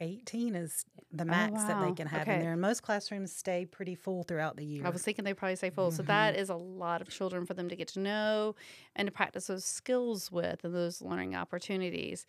18 0.00 0.54
is 0.54 0.84
the 1.12 1.24
max 1.24 1.64
that 1.64 1.76
Oh, 1.76 1.80
wow. 1.80 1.88
they 1.88 1.94
can 1.94 2.06
have 2.06 2.22
Okay. 2.22 2.34
in 2.34 2.40
there. 2.40 2.52
And 2.52 2.60
most 2.60 2.82
classrooms 2.82 3.32
stay 3.32 3.64
pretty 3.66 3.94
full 3.94 4.22
throughout 4.22 4.56
the 4.56 4.64
year. 4.64 4.86
I 4.86 4.90
was 4.90 5.02
thinking 5.02 5.24
they 5.24 5.34
probably 5.34 5.56
stay 5.56 5.70
full. 5.70 5.90
So 5.90 6.02
that 6.04 6.36
is 6.36 6.48
a 6.50 6.54
lot 6.56 7.00
of 7.00 7.08
children 7.08 7.46
for 7.46 7.54
them 7.54 7.68
to 7.68 7.76
get 7.76 7.88
to 7.88 8.00
know 8.00 8.54
and 8.94 9.06
to 9.06 9.12
practice 9.12 9.46
those 9.48 9.64
skills 9.64 10.30
with 10.30 10.64
and 10.64 10.74
those 10.74 11.00
learning 11.02 11.34
opportunities. 11.34 12.26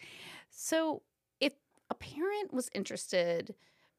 So 0.50 1.02
if 1.40 1.54
a 1.90 1.96
parent 1.96 2.54
was 2.54 2.70
interested 2.74 3.54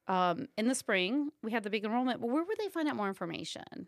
um, 0.09 0.49
in 0.59 0.67
the 0.69 0.75
spring, 0.75 1.31
we 1.43 1.53
had 1.53 1.62
the 1.62 1.71
big 1.71 1.85
enrollment, 1.85 2.21
but 2.21 2.29
where 2.31 2.43
would 2.45 2.59
they 2.59 2.69
find 2.69 2.89
out 2.89 2.97
more 2.97 3.09
information? 3.09 3.87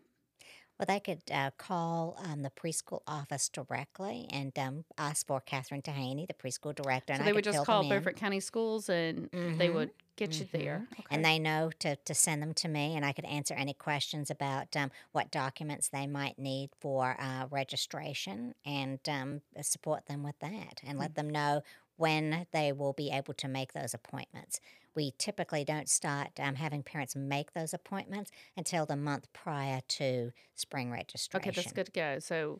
Well, 0.79 0.87
they 0.87 0.99
could 0.99 1.21
uh, 1.31 1.51
call 1.57 2.17
um, 2.23 2.41
the 2.41 2.49
preschool 2.49 3.01
office 3.07 3.47
directly 3.47 4.27
and 4.31 4.57
um, 4.57 4.85
ask 4.97 5.25
for 5.27 5.39
Catherine 5.39 5.81
Tahaney, 5.83 6.27
the 6.27 6.33
preschool 6.33 6.73
director. 6.75 7.13
So 7.13 7.17
and 7.19 7.25
they 7.25 7.29
I 7.29 7.33
would 7.33 7.43
just 7.43 7.65
call. 7.65 7.83
Beaufort 7.87 8.15
County 8.15 8.39
Schools 8.39 8.89
and 8.89 9.29
they 9.31 9.67
Mhm. 9.69 9.73
would 9.75 9.91
get 10.15 10.39
you 10.39 10.47
there. 10.51 10.87
Okay. 10.93 11.03
And 11.11 11.23
they 11.23 11.37
know 11.39 11.71
to, 11.79 11.95
to 11.95 12.13
send 12.15 12.41
them 12.41 12.53
to 12.55 12.67
me, 12.67 12.95
and 12.95 13.05
I 13.05 13.13
could 13.13 13.25
answer 13.25 13.53
any 13.53 13.73
questions 13.73 14.29
about 14.31 14.75
um, 14.75 14.91
what 15.11 15.31
documents 15.31 15.89
they 15.89 16.07
might 16.07 16.37
need 16.39 16.71
for 16.79 17.15
uh, 17.19 17.45
registration 17.49 18.53
and 18.65 18.99
um, 19.07 19.41
support 19.61 20.07
them 20.07 20.23
with 20.23 20.37
that 20.39 20.81
and 20.85 20.97
let 20.97 21.15
them 21.15 21.29
know 21.29 21.61
when 22.03 22.45
they 22.51 22.73
will 22.73 22.91
be 22.91 23.09
able 23.09 23.33
to 23.33 23.47
make 23.47 23.71
those 23.71 23.93
appointments. 23.93 24.59
We 24.93 25.13
typically 25.17 25.63
don't 25.63 25.87
start 25.87 26.37
um, 26.37 26.55
having 26.55 26.83
parents 26.83 27.15
make 27.15 27.53
those 27.53 27.73
appointments 27.73 28.29
until 28.57 28.85
the 28.85 28.97
month 28.97 29.31
prior 29.31 29.79
to 29.99 30.33
spring 30.53 30.91
registration. 30.91 31.49
Okay, 31.49 31.55
that's 31.55 31.71
good 31.71 31.85
to 31.85 31.91
go. 31.93 32.19
So 32.19 32.59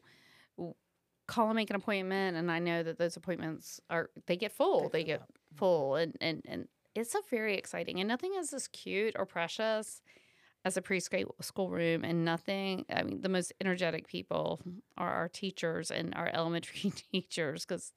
call 1.27 1.47
and 1.47 1.57
make 1.57 1.69
an 1.69 1.75
appointment, 1.75 2.38
and 2.38 2.50
I 2.50 2.59
know 2.59 2.83
that 2.83 2.97
those 2.97 3.17
appointments 3.17 3.81
are 3.89 4.12
they 4.27 4.38
get 4.38 4.53
full. 4.53 4.88
They, 4.88 5.03
get 5.03 5.23
full, 5.55 5.95
and 5.95 6.15
and 6.21 6.41
and 6.47 6.69
it's 6.95 7.13
a 7.13 7.19
very 7.29 7.57
exciting. 7.57 8.00
And 8.00 8.07
nothing 8.07 8.31
is 8.39 8.53
as 8.53 8.69
cute 8.69 9.13
or 9.19 9.25
precious 9.25 10.01
as 10.63 10.77
a 10.77 10.81
preschool 10.81 11.31
school 11.41 11.69
room, 11.69 12.05
and 12.05 12.23
nothing. 12.23 12.85
I 12.89 13.03
mean, 13.03 13.19
the 13.19 13.27
most 13.27 13.51
energetic 13.59 14.07
people 14.07 14.62
are 14.97 15.13
our 15.13 15.27
teachers 15.27 15.91
and 15.91 16.15
our 16.15 16.29
elementary 16.33 16.93
teachers 17.12 17.65
because 17.65 17.91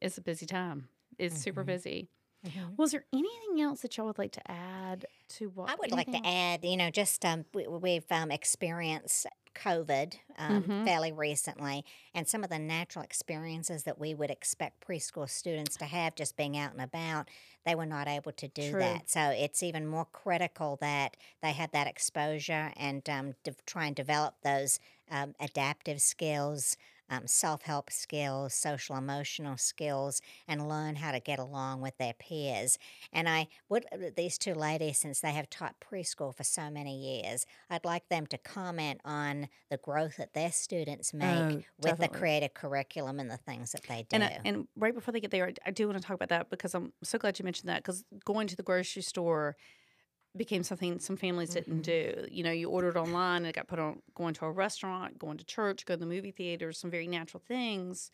it's 0.00 0.18
a 0.18 0.22
busy 0.22 0.46
time. 0.46 0.88
It's 1.18 1.36
super 1.36 1.62
Mhm. 1.62 1.66
busy. 1.66 2.08
Mhm. 2.46 2.76
Was 2.78 2.92
there 2.92 3.04
anything 3.12 3.60
else 3.60 3.82
that 3.82 3.96
y'all 3.96 4.06
would 4.06 4.16
like 4.18 4.32
to 4.32 4.50
add 4.50 5.04
to 5.28 5.50
what 5.50 5.68
I 5.70 5.74
would 5.74 5.90
like 5.92 6.06
to 6.06 6.14
anything- 6.16 6.26
add, 6.26 6.64
you 6.64 6.76
know, 6.78 6.90
just 6.90 7.22
um, 7.24 7.44
we, 7.52 7.66
we've 7.66 8.10
um, 8.10 8.30
experienced 8.30 9.26
COVID 9.54 10.14
um, 10.38 10.62
Mhm. 10.62 10.84
fairly 10.86 11.12
recently, 11.12 11.84
and 12.14 12.26
some 12.26 12.42
of 12.42 12.48
the 12.48 12.58
natural 12.58 13.04
experiences 13.04 13.82
that 13.82 13.98
we 13.98 14.14
would 14.14 14.30
expect 14.30 14.80
preschool 14.86 15.28
students 15.28 15.76
to 15.78 15.84
have 15.84 16.14
just 16.14 16.36
being 16.36 16.56
out 16.56 16.72
and 16.72 16.80
about, 16.80 17.28
they 17.66 17.74
were 17.74 17.84
not 17.84 18.08
able 18.08 18.32
to 18.32 18.48
do 18.48 18.70
True. 18.70 18.80
that. 18.80 19.10
So 19.10 19.20
it's 19.30 19.62
even 19.62 19.86
more 19.86 20.06
critical 20.06 20.76
that 20.76 21.16
they 21.42 21.52
had 21.52 21.72
that 21.72 21.86
exposure 21.88 22.72
and 22.76 23.06
um, 23.10 23.34
de- 23.42 23.54
try 23.66 23.86
and 23.86 23.96
develop 23.96 24.36
those 24.42 24.78
um, 25.10 25.34
adaptive 25.40 26.00
skills. 26.00 26.76
Um, 27.10 27.26
Self 27.26 27.62
help 27.62 27.90
skills, 27.90 28.54
social 28.54 28.96
emotional 28.96 29.56
skills, 29.56 30.22
and 30.48 30.68
learn 30.68 30.94
how 30.96 31.10
to 31.12 31.20
get 31.20 31.38
along 31.40 31.80
with 31.80 31.96
their 31.98 32.14
peers. 32.14 32.78
And 33.12 33.28
I 33.28 33.48
would, 33.68 33.84
uh, 33.92 34.10
these 34.16 34.38
two 34.38 34.54
ladies, 34.54 34.98
since 34.98 35.20
they 35.20 35.32
have 35.32 35.50
taught 35.50 35.80
preschool 35.80 36.34
for 36.34 36.44
so 36.44 36.70
many 36.70 36.96
years, 36.96 37.46
I'd 37.68 37.84
like 37.84 38.08
them 38.08 38.26
to 38.28 38.38
comment 38.38 39.00
on 39.04 39.48
the 39.70 39.76
growth 39.76 40.16
that 40.18 40.34
their 40.34 40.52
students 40.52 41.12
make 41.12 41.58
Oh, 41.58 41.64
with 41.78 41.98
the 41.98 42.08
creative 42.08 42.54
curriculum 42.54 43.18
and 43.18 43.30
the 43.30 43.36
things 43.38 43.72
that 43.72 43.86
they 43.88 44.04
do. 44.04 44.16
And, 44.16 44.24
I, 44.24 44.32
and 44.44 44.68
right 44.76 44.94
before 44.94 45.12
they 45.12 45.20
get 45.20 45.30
there, 45.32 45.46
I- 45.48 45.54
I 45.66 45.70
do 45.70 45.86
want 45.88 46.00
to 46.00 46.06
talk 46.06 46.14
about 46.14 46.28
that 46.30 46.50
because 46.50 46.74
I'm 46.74 46.92
so 47.02 47.18
glad 47.18 47.38
you 47.38 47.44
mentioned 47.44 47.68
that 47.68 47.82
because 47.82 48.04
going 48.24 48.46
to 48.48 48.56
the 48.56 48.62
grocery 48.62 49.02
store 49.02 49.56
became 50.36 50.62
something 50.62 50.98
some 50.98 51.16
families 51.16 51.50
didn't 51.50 51.82
mm-hmm. 51.82 52.22
do. 52.22 52.26
You 52.30 52.44
know, 52.44 52.52
you 52.52 52.68
ordered 52.68 52.96
online 52.96 53.38
and 53.38 53.46
it 53.46 53.54
got 53.54 53.66
put 53.66 53.78
on 53.78 54.00
going 54.14 54.34
to 54.34 54.44
a 54.46 54.50
restaurant, 54.50 55.18
going 55.18 55.38
to 55.38 55.44
church, 55.44 55.86
going 55.86 55.98
to 55.98 56.06
the 56.06 56.12
movie 56.12 56.30
theater, 56.30 56.72
some 56.72 56.90
very 56.90 57.06
natural 57.06 57.42
things 57.46 58.10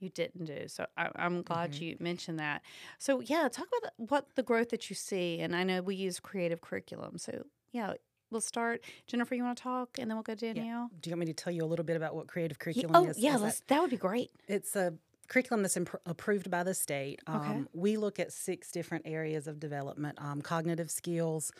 you 0.00 0.08
didn't 0.08 0.46
do. 0.46 0.66
So 0.66 0.86
I, 0.96 1.08
I'm 1.14 1.42
glad 1.42 1.72
mm-hmm. 1.72 1.84
you 1.84 1.96
mentioned 2.00 2.40
that. 2.40 2.62
So 2.98 3.20
yeah, 3.20 3.48
talk 3.48 3.68
about 3.68 3.92
the, 3.96 4.04
what 4.06 4.26
the 4.34 4.42
growth 4.42 4.70
that 4.70 4.90
you 4.90 4.96
see. 4.96 5.38
And 5.40 5.54
I 5.54 5.62
know 5.62 5.80
we 5.80 5.94
use 5.94 6.18
creative 6.18 6.60
curriculum. 6.60 7.18
So 7.18 7.44
yeah, 7.70 7.94
we'll 8.30 8.40
start. 8.40 8.82
Jennifer, 9.06 9.34
you 9.34 9.44
want 9.44 9.56
to 9.56 9.62
talk, 9.62 9.98
and 9.98 10.10
then 10.10 10.16
we'll 10.16 10.24
go 10.24 10.34
to 10.34 10.52
Danielle. 10.52 10.90
Do 11.00 11.10
you 11.10 11.14
want 11.14 11.20
me 11.20 11.32
to 11.32 11.34
tell 11.34 11.52
you 11.52 11.64
a 11.64 11.66
little 11.66 11.84
bit 11.84 11.96
about 11.96 12.16
what 12.16 12.26
creative 12.26 12.58
curriculum 12.58 12.96
oh 12.96 13.08
is? 13.08 13.18
yeah, 13.18 13.36
Is 13.36 13.40
that- 13.40 13.68
that 13.68 13.80
would 13.80 13.90
be 13.90 13.96
great. 13.96 14.30
It's 14.48 14.74
a 14.74 14.94
curriculum 15.28 15.62
that's 15.62 15.76
impr- 15.76 15.98
approved 16.06 16.50
by 16.50 16.62
the 16.62 16.74
state. 16.74 17.20
Um, 17.26 17.40
Okay. 17.40 17.64
We 17.72 17.96
look 17.96 18.18
at 18.20 18.32
six 18.32 18.70
different 18.70 19.06
areas 19.06 19.46
of 19.46 19.58
development 19.60 20.18
um, 20.20 20.42
cognitive 20.42 20.90
skills, 20.90 21.52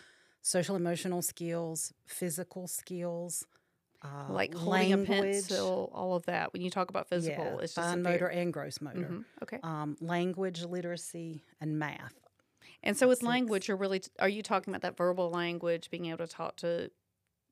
social 0.42 0.76
emotional 0.76 1.23
skills, 1.23 1.92
physical 2.07 2.66
skills, 2.66 3.47
uh, 4.02 4.26
like 4.33 4.52
holding 4.54 4.92
a 4.92 4.97
language, 4.97 5.09
pencil, 5.49 5.90
all 5.95 6.14
of 6.16 6.26
that. 6.26 6.52
When 6.52 6.61
you 6.62 6.71
talk 6.71 6.90
about 6.90 7.09
physical, 7.09 7.45
yeah, 7.45 7.59
it's 7.62 7.75
just 7.75 7.87
a 7.87 7.90
fine 7.92 8.02
very- 8.02 8.14
motor 8.14 8.26
and 8.28 8.52
gross 8.52 8.81
motor, 8.81 8.99
Mhm, 8.99 9.25
Okay. 9.45 9.61
um, 9.62 9.97
language, 10.00 10.64
literacy, 10.64 11.45
and 11.61 11.78
math. 11.78 12.14
And 12.83 12.97
so 12.97 13.07
with 13.07 13.23
language, 13.23 13.69
you're 13.69 13.76
really 13.76 14.02
are 14.19 14.28
you 14.28 14.42
talking 14.42 14.73
about 14.75 14.83
that 14.83 14.97
verbal 14.97 15.31
language, 15.31 15.88
being 15.88 16.07
able 16.07 16.26
to 16.26 16.26
talk 16.26 16.57
to 16.57 16.90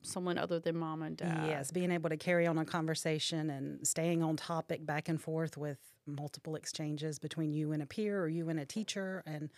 someone 0.02 0.38
other 0.38 0.58
than 0.58 0.76
mom 0.76 1.02
and 1.02 1.16
dad? 1.16 1.46
Yes, 1.46 1.70
being 1.70 1.90
able 1.90 2.08
to 2.10 2.16
carry 2.16 2.46
on 2.46 2.58
a 2.58 2.64
conversation 2.64 3.50
and 3.50 3.86
staying 3.86 4.22
on 4.22 4.36
topic 4.36 4.84
back 4.86 5.08
and 5.08 5.20
forth 5.20 5.56
with 5.56 5.78
multiple 6.06 6.56
exchanges 6.56 7.18
between 7.18 7.52
you 7.52 7.72
and 7.72 7.82
a 7.82 7.86
peer 7.86 8.20
or 8.22 8.28
you 8.28 8.48
and 8.48 8.58
a 8.58 8.64
teacher 8.66 9.22
and 9.26 9.50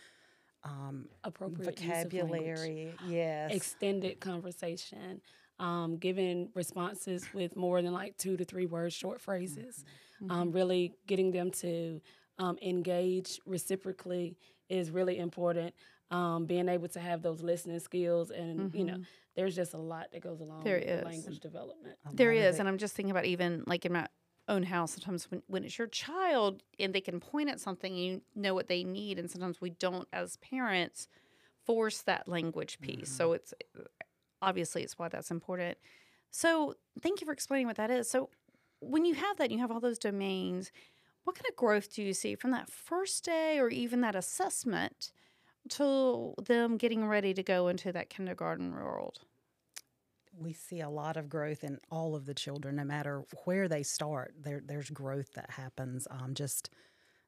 um, 0.63 1.07
Appropriate 1.23 1.79
use 1.81 1.89
of 2.05 2.13
language. 2.13 2.21
vocabulary. 2.21 2.93
Yes. 3.07 3.53
extended 3.53 4.19
conversation, 4.21 5.21
um, 5.59 5.97
giving 5.97 6.49
responses 6.55 7.25
with 7.33 7.55
more 7.57 7.81
than 7.81 7.91
like 7.93 8.17
two 8.17 8.37
to 8.37 8.45
three 8.45 8.65
words, 8.65 8.93
short 8.93 9.19
phrases. 9.21 9.83
Um, 10.29 10.53
really 10.53 10.93
getting 11.05 11.31
them 11.31 11.51
to 11.51 11.99
um, 12.39 12.57
engage 12.61 13.41
reciprocally 13.45 14.37
is 14.69 14.89
really 14.89 15.17
important. 15.19 15.73
Um, 16.11 16.45
being 16.45 16.69
able 16.69 16.87
to 16.89 16.99
have 16.99 17.21
those 17.21 17.41
listening 17.41 17.79
skills, 17.79 18.29
and 18.31 18.73
you 18.73 18.85
know, 18.85 18.97
there's 19.35 19.55
just 19.55 19.73
a 19.73 19.77
lot 19.77 20.07
that 20.11 20.21
goes 20.21 20.39
along 20.41 20.63
There 20.63 20.77
with 20.77 20.87
is. 20.87 21.03
language 21.03 21.39
development. 21.39 21.95
a 22.09 22.15
There 22.15 22.33
lot 22.33 22.39
of 22.39 22.45
is, 22.45 22.55
it- 22.55 22.59
and 22.59 22.67
I'm 22.69 22.77
just 22.77 22.95
thinking 22.95 23.11
about 23.11 23.25
even 23.25 23.63
like 23.67 23.85
in 23.85 23.93
my 23.93 24.07
own 24.49 24.63
house 24.63 24.91
sometimes 24.91 25.31
when, 25.31 25.41
when 25.47 25.63
it's 25.63 25.77
your 25.77 25.87
child 25.87 26.63
and 26.77 26.93
they 26.93 26.99
can 27.01 27.19
point 27.19 27.49
at 27.49 27.61
something 27.61 27.93
and 27.93 28.03
you 28.03 28.21
know 28.35 28.53
what 28.53 28.67
they 28.67 28.83
need 28.83 29.17
and 29.17 29.31
sometimes 29.31 29.61
we 29.61 29.69
don't 29.69 30.07
as 30.11 30.35
parents 30.37 31.07
force 31.65 32.01
that 32.01 32.27
language 32.27 32.79
piece. 32.81 33.09
So 33.09 33.27
mm-hmm. 33.29 33.35
it's 33.35 33.53
obviously 34.41 34.83
it's 34.83 34.99
why 34.99 35.07
that's 35.07 35.31
important. 35.31 35.77
So 36.29 36.75
thank 37.01 37.21
you 37.21 37.25
for 37.25 37.31
explaining 37.31 37.67
what 37.67 37.77
that 37.77 37.89
is. 37.89 38.09
So 38.09 38.29
when 38.79 39.05
you 39.05 39.13
have 39.13 39.37
that 39.37 39.49
you 39.49 39.59
have 39.59 39.71
all 39.71 39.79
those 39.79 39.97
domains 39.97 40.71
what 41.23 41.35
kind 41.37 41.45
of 41.49 41.55
growth 41.55 41.93
do 41.93 42.03
you 42.03 42.13
see 42.13 42.35
from 42.35 42.51
that 42.51 42.69
first 42.69 43.23
day 43.23 43.57
or 43.59 43.69
even 43.69 44.01
that 44.01 44.15
assessment 44.15 45.13
to 45.69 46.33
them 46.43 46.77
getting 46.77 47.05
ready 47.07 47.33
to 47.33 47.43
go 47.43 47.67
into 47.67 47.91
that 47.91 48.09
kindergarten 48.09 48.73
world 48.73 49.19
we 50.37 50.53
see 50.53 50.81
a 50.81 50.89
lot 50.89 51.17
of 51.17 51.29
growth 51.29 51.63
in 51.63 51.79
all 51.91 52.15
of 52.15 52.25
the 52.25 52.33
children, 52.33 52.75
no 52.75 52.83
matter 52.83 53.23
where 53.45 53.67
they 53.67 53.83
start. 53.83 54.33
There, 54.41 54.61
there's 54.65 54.89
growth 54.89 55.33
that 55.33 55.51
happens. 55.51 56.07
Um, 56.09 56.33
just 56.33 56.69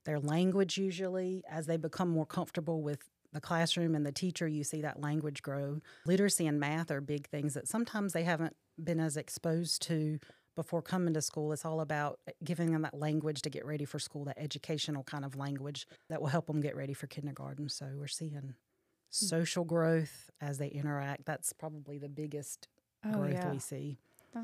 their 0.05 0.19
language, 0.19 0.77
usually, 0.77 1.43
as 1.49 1.65
they 1.65 1.77
become 1.77 2.09
more 2.09 2.25
comfortable 2.25 2.81
with 2.81 3.09
the 3.33 3.41
classroom 3.41 3.95
and 3.95 4.05
the 4.05 4.11
teacher, 4.11 4.47
you 4.47 4.63
see 4.63 4.81
that 4.81 5.01
language 5.01 5.41
grow. 5.41 5.81
Literacy 6.05 6.47
and 6.47 6.59
math 6.59 6.89
are 6.91 7.01
big 7.01 7.27
things 7.27 7.53
that 7.53 7.67
sometimes 7.67 8.13
they 8.13 8.23
haven't 8.23 8.55
been 8.81 8.99
as 8.99 9.17
exposed 9.17 9.81
to 9.83 10.19
before 10.55 10.81
coming 10.81 11.13
to 11.13 11.21
school. 11.21 11.51
It's 11.51 11.65
all 11.65 11.81
about 11.81 12.19
eh, 12.27 12.31
giving 12.43 12.71
them 12.71 12.81
that 12.83 12.93
language 12.93 13.41
to 13.43 13.49
get 13.49 13.65
ready 13.65 13.85
for 13.85 13.99
school, 13.99 14.25
that 14.25 14.37
educational 14.37 15.03
kind 15.03 15.25
of 15.25 15.35
language 15.35 15.87
that 16.09 16.21
will 16.21 16.29
help 16.29 16.47
them 16.47 16.61
get 16.61 16.75
ready 16.75 16.93
for 16.93 17.07
kindergarten. 17.07 17.69
So 17.69 17.87
we're 17.97 18.07
seeing 18.07 18.31
hmm. 18.33 18.51
social 19.09 19.63
growth 19.63 20.29
as 20.41 20.57
they 20.57 20.67
interact. 20.67 21.25
That's 21.25 21.53
probably 21.53 21.97
the 21.97 22.09
biggest 22.09 22.67
oh, 23.05 23.11
growth 23.11 23.45
we 23.51 23.59
see. 23.59 23.97
Uh, 24.35 24.43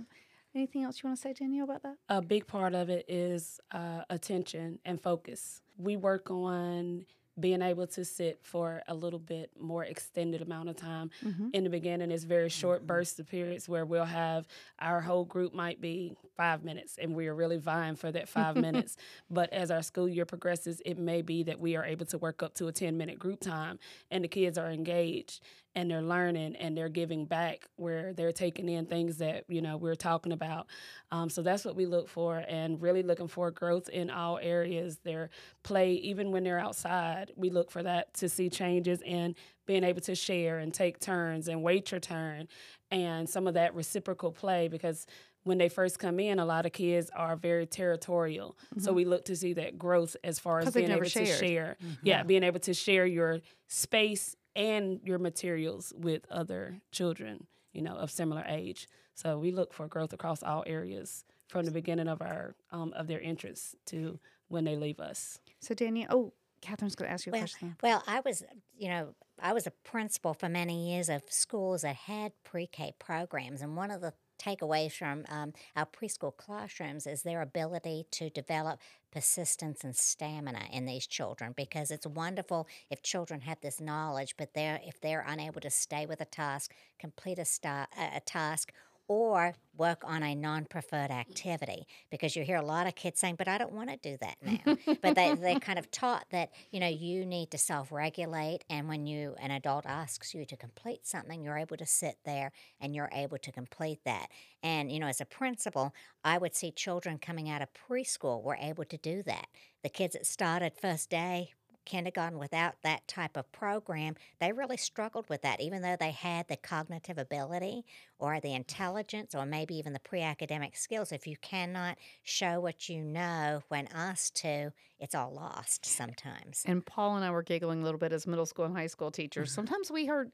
anything 0.55 0.83
else 0.83 1.01
you 1.01 1.09
want 1.09 1.17
to 1.17 1.21
say, 1.21 1.33
Danielle, 1.33 1.65
about 1.65 1.83
that? 1.83 1.95
A 2.09 2.21
big 2.21 2.47
part 2.47 2.73
of 2.73 2.89
it 2.89 3.05
is 3.07 3.59
uh, 3.71 4.03
attention 4.09 4.79
and 4.85 5.01
focus. 5.01 5.61
We 5.77 5.97
work 5.97 6.29
on 6.29 7.05
being 7.39 7.61
able 7.61 7.87
to 7.87 8.03
sit 8.03 8.39
for 8.43 8.81
a 8.87 8.93
little 8.93 9.19
bit 9.19 9.51
more 9.59 9.83
extended 9.83 10.41
amount 10.41 10.69
of 10.69 10.75
time. 10.75 11.09
Mm-hmm. 11.23 11.49
In 11.53 11.63
the 11.63 11.69
beginning, 11.69 12.11
it's 12.11 12.23
very 12.23 12.49
short 12.49 12.85
bursts 12.85 13.19
of 13.19 13.27
periods 13.27 13.69
where 13.69 13.85
we'll 13.85 14.05
have 14.05 14.47
our 14.79 15.01
whole 15.01 15.25
group 15.25 15.53
might 15.53 15.79
be 15.79 16.15
five 16.35 16.63
minutes, 16.63 16.97
and 17.01 17.15
we 17.15 17.27
are 17.27 17.35
really 17.35 17.57
vying 17.57 17.95
for 17.95 18.11
that 18.11 18.27
five 18.27 18.55
minutes. 18.67 18.97
But 19.29 19.51
as 19.53 19.71
our 19.71 19.81
school 19.81 20.09
year 20.09 20.25
progresses, 20.25 20.81
it 20.85 20.97
may 20.97 21.21
be 21.21 21.43
that 21.43 21.59
we 21.59 21.75
are 21.75 21.85
able 21.85 22.05
to 22.07 22.17
work 22.17 22.43
up 22.43 22.53
to 22.55 22.67
a 22.67 22.71
10 22.71 22.97
minute 22.97 23.17
group 23.17 23.39
time, 23.39 23.79
and 24.09 24.23
the 24.23 24.27
kids 24.27 24.57
are 24.57 24.69
engaged 24.69 25.41
and 25.75 25.89
they're 25.89 26.01
learning 26.01 26.55
and 26.57 26.77
they're 26.77 26.89
giving 26.89 27.25
back 27.25 27.67
where 27.75 28.13
they're 28.13 28.31
taking 28.31 28.67
in 28.69 28.85
things 28.85 29.17
that 29.17 29.45
you 29.47 29.61
know 29.61 29.77
we're 29.77 29.95
talking 29.95 30.31
about 30.31 30.67
um, 31.11 31.29
so 31.29 31.41
that's 31.41 31.65
what 31.65 31.75
we 31.75 31.85
look 31.85 32.07
for 32.07 32.43
and 32.47 32.81
really 32.81 33.03
looking 33.03 33.27
for 33.27 33.51
growth 33.51 33.89
in 33.89 34.09
all 34.09 34.37
areas 34.41 34.99
their 35.03 35.29
play 35.63 35.93
even 35.93 36.31
when 36.31 36.43
they're 36.43 36.59
outside 36.59 37.31
we 37.35 37.49
look 37.49 37.71
for 37.71 37.83
that 37.83 38.13
to 38.13 38.27
see 38.27 38.49
changes 38.49 39.01
in 39.03 39.35
being 39.65 39.83
able 39.83 40.01
to 40.01 40.15
share 40.15 40.59
and 40.59 40.73
take 40.73 40.99
turns 40.99 41.47
and 41.47 41.63
wait 41.63 41.91
your 41.91 41.99
turn 41.99 42.47
and 42.89 43.29
some 43.29 43.47
of 43.47 43.53
that 43.53 43.73
reciprocal 43.73 44.31
play 44.31 44.67
because 44.67 45.05
when 45.43 45.57
they 45.57 45.69
first 45.69 45.97
come 45.97 46.19
in, 46.19 46.37
a 46.37 46.45
lot 46.45 46.67
of 46.67 46.71
kids 46.71 47.09
are 47.15 47.35
very 47.35 47.65
territorial. 47.65 48.55
So 48.77 48.93
we 48.93 49.05
look 49.05 49.25
to 49.25 49.35
see 49.35 49.53
that 49.53 49.77
growth 49.77 50.15
as 50.23 50.37
far 50.37 50.59
as 50.59 50.71
being 50.71 50.89
never 50.89 51.01
able 51.01 51.09
to 51.09 51.25
shared. 51.25 51.39
share. 51.39 51.77
Yeah, 52.03 52.21
being 52.21 52.43
able 52.43 52.59
to 52.59 52.75
share 52.75 53.07
your 53.07 53.39
space 53.67 54.35
and 54.55 54.99
your 55.03 55.19
materials 55.19 55.93
with 55.97 56.25
other 56.29 56.81
children, 56.91 57.47
you 57.73 57.81
know, 57.81 57.95
of 57.95 58.11
similar 58.11 58.43
age. 58.47 58.87
So 59.15 59.37
we 59.37 59.51
look 59.51 59.73
for 59.73 59.87
growth 59.87 60.13
across 60.13 60.43
all 60.43 60.63
areas 60.67 61.23
from 61.47 61.65
the 61.65 61.71
beginning 61.71 62.07
of 62.07 62.21
our 62.21 62.55
um, 62.71 62.93
of 62.93 63.07
their 63.07 63.19
interests 63.19 63.75
to 63.87 64.19
when 64.47 64.63
they 64.63 64.75
leave 64.75 64.99
us. 64.99 65.39
So, 65.61 65.73
Danielle, 65.73 66.07
oh, 66.09 66.33
Catherine's 66.61 66.95
going 66.95 67.07
to 67.07 67.13
ask 67.13 67.25
you 67.25 67.31
a 67.31 67.33
Well, 67.33 67.41
question. 67.41 67.75
well, 67.81 68.03
I 68.07 68.21
was, 68.21 68.43
you 68.77 68.89
know, 68.89 69.15
I 69.41 69.53
was 69.53 69.65
a 69.67 69.71
principal 69.83 70.33
for 70.33 70.49
many 70.49 70.91
years 70.91 71.09
of 71.09 71.23
schools 71.29 71.81
that 71.81 71.95
had 71.95 72.33
pre-K 72.43 72.93
programs, 72.99 73.61
and 73.61 73.75
one 73.75 73.91
of 73.91 74.01
the 74.01 74.13
takeaways 74.41 74.91
from 74.93 75.25
um, 75.29 75.53
our 75.75 75.85
preschool 75.85 76.35
classrooms 76.35 77.05
is 77.05 77.23
their 77.23 77.41
ability 77.41 78.05
to 78.11 78.29
develop 78.29 78.79
persistence 79.11 79.83
and 79.83 79.95
stamina 79.95 80.61
in 80.71 80.85
these 80.85 81.05
children 81.05 81.53
because 81.55 81.91
it's 81.91 82.07
wonderful 82.07 82.67
if 82.89 83.03
children 83.03 83.41
have 83.41 83.59
this 83.61 83.81
knowledge 83.81 84.35
but 84.37 84.53
they're 84.53 84.79
if 84.85 84.99
they're 85.01 85.25
unable 85.27 85.61
to 85.61 85.69
stay 85.69 86.05
with 86.05 86.21
a 86.21 86.25
task 86.25 86.73
complete 86.99 87.37
a, 87.39 87.45
sta- 87.45 87.87
a 87.97 88.17
a 88.17 88.19
task 88.21 88.71
or 89.11 89.53
work 89.77 90.03
on 90.05 90.23
a 90.23 90.33
non-preferred 90.33 91.11
activity 91.11 91.85
because 92.09 92.33
you 92.33 92.45
hear 92.45 92.55
a 92.55 92.61
lot 92.61 92.87
of 92.87 92.95
kids 92.95 93.19
saying 93.19 93.35
but 93.37 93.45
i 93.45 93.57
don't 93.57 93.73
want 93.73 93.89
to 93.89 93.97
do 93.97 94.17
that 94.21 94.37
now. 94.41 94.77
But 95.01 95.15
they, 95.15 95.35
they're 95.35 95.59
kind 95.59 95.77
of 95.77 95.91
taught 95.91 96.27
that 96.31 96.51
you 96.71 96.79
know 96.79 96.87
you 96.87 97.25
need 97.25 97.51
to 97.51 97.57
self-regulate 97.57 98.63
and 98.69 98.87
when 98.87 99.05
you 99.05 99.35
an 99.41 99.51
adult 99.51 99.85
asks 99.85 100.33
you 100.33 100.45
to 100.45 100.55
complete 100.55 101.05
something 101.05 101.43
you're 101.43 101.57
able 101.57 101.75
to 101.75 101.85
sit 101.85 102.19
there 102.23 102.53
and 102.79 102.95
you're 102.95 103.09
able 103.11 103.37
to 103.39 103.51
complete 103.51 103.99
that. 104.05 104.27
And 104.63 104.89
you 104.89 104.99
know 104.99 105.07
as 105.07 105.19
a 105.19 105.25
principal 105.25 105.93
i 106.23 106.37
would 106.37 106.55
see 106.55 106.71
children 106.71 107.17
coming 107.17 107.49
out 107.49 107.61
of 107.61 107.67
preschool 107.73 108.41
were 108.41 108.57
able 108.61 108.85
to 108.85 108.97
do 108.97 109.23
that. 109.23 109.47
The 109.83 109.89
kids 109.89 110.13
that 110.13 110.25
started 110.25 110.71
first 110.79 111.09
day 111.09 111.51
kindergarten 111.85 112.39
without 112.39 112.75
that 112.83 113.07
type 113.07 113.37
of 113.37 113.51
program, 113.51 114.15
they 114.39 114.51
really 114.51 114.77
struggled 114.77 115.27
with 115.29 115.41
that, 115.41 115.61
even 115.61 115.81
though 115.81 115.95
they 115.99 116.11
had 116.11 116.47
the 116.47 116.57
cognitive 116.57 117.17
ability 117.17 117.85
or 118.19 118.39
the 118.39 118.53
intelligence 118.53 119.33
or 119.35 119.45
maybe 119.45 119.75
even 119.75 119.93
the 119.93 119.99
pre 119.99 120.21
academic 120.21 120.75
skills. 120.75 121.11
If 121.11 121.27
you 121.27 121.37
cannot 121.41 121.97
show 122.23 122.59
what 122.59 122.89
you 122.89 123.01
know 123.01 123.61
when 123.67 123.87
asked 123.93 124.35
to, 124.37 124.71
it's 124.99 125.15
all 125.15 125.33
lost 125.33 125.85
sometimes. 125.85 126.63
And 126.65 126.85
Paul 126.85 127.15
and 127.15 127.25
I 127.25 127.31
were 127.31 127.43
giggling 127.43 127.81
a 127.81 127.83
little 127.83 127.99
bit 127.99 128.13
as 128.13 128.27
middle 128.27 128.45
school 128.45 128.65
and 128.65 128.75
high 128.75 128.87
school 128.87 129.11
teachers. 129.11 129.49
Mm-hmm. 129.49 129.55
Sometimes 129.55 129.91
we 129.91 130.05
heard 130.05 130.31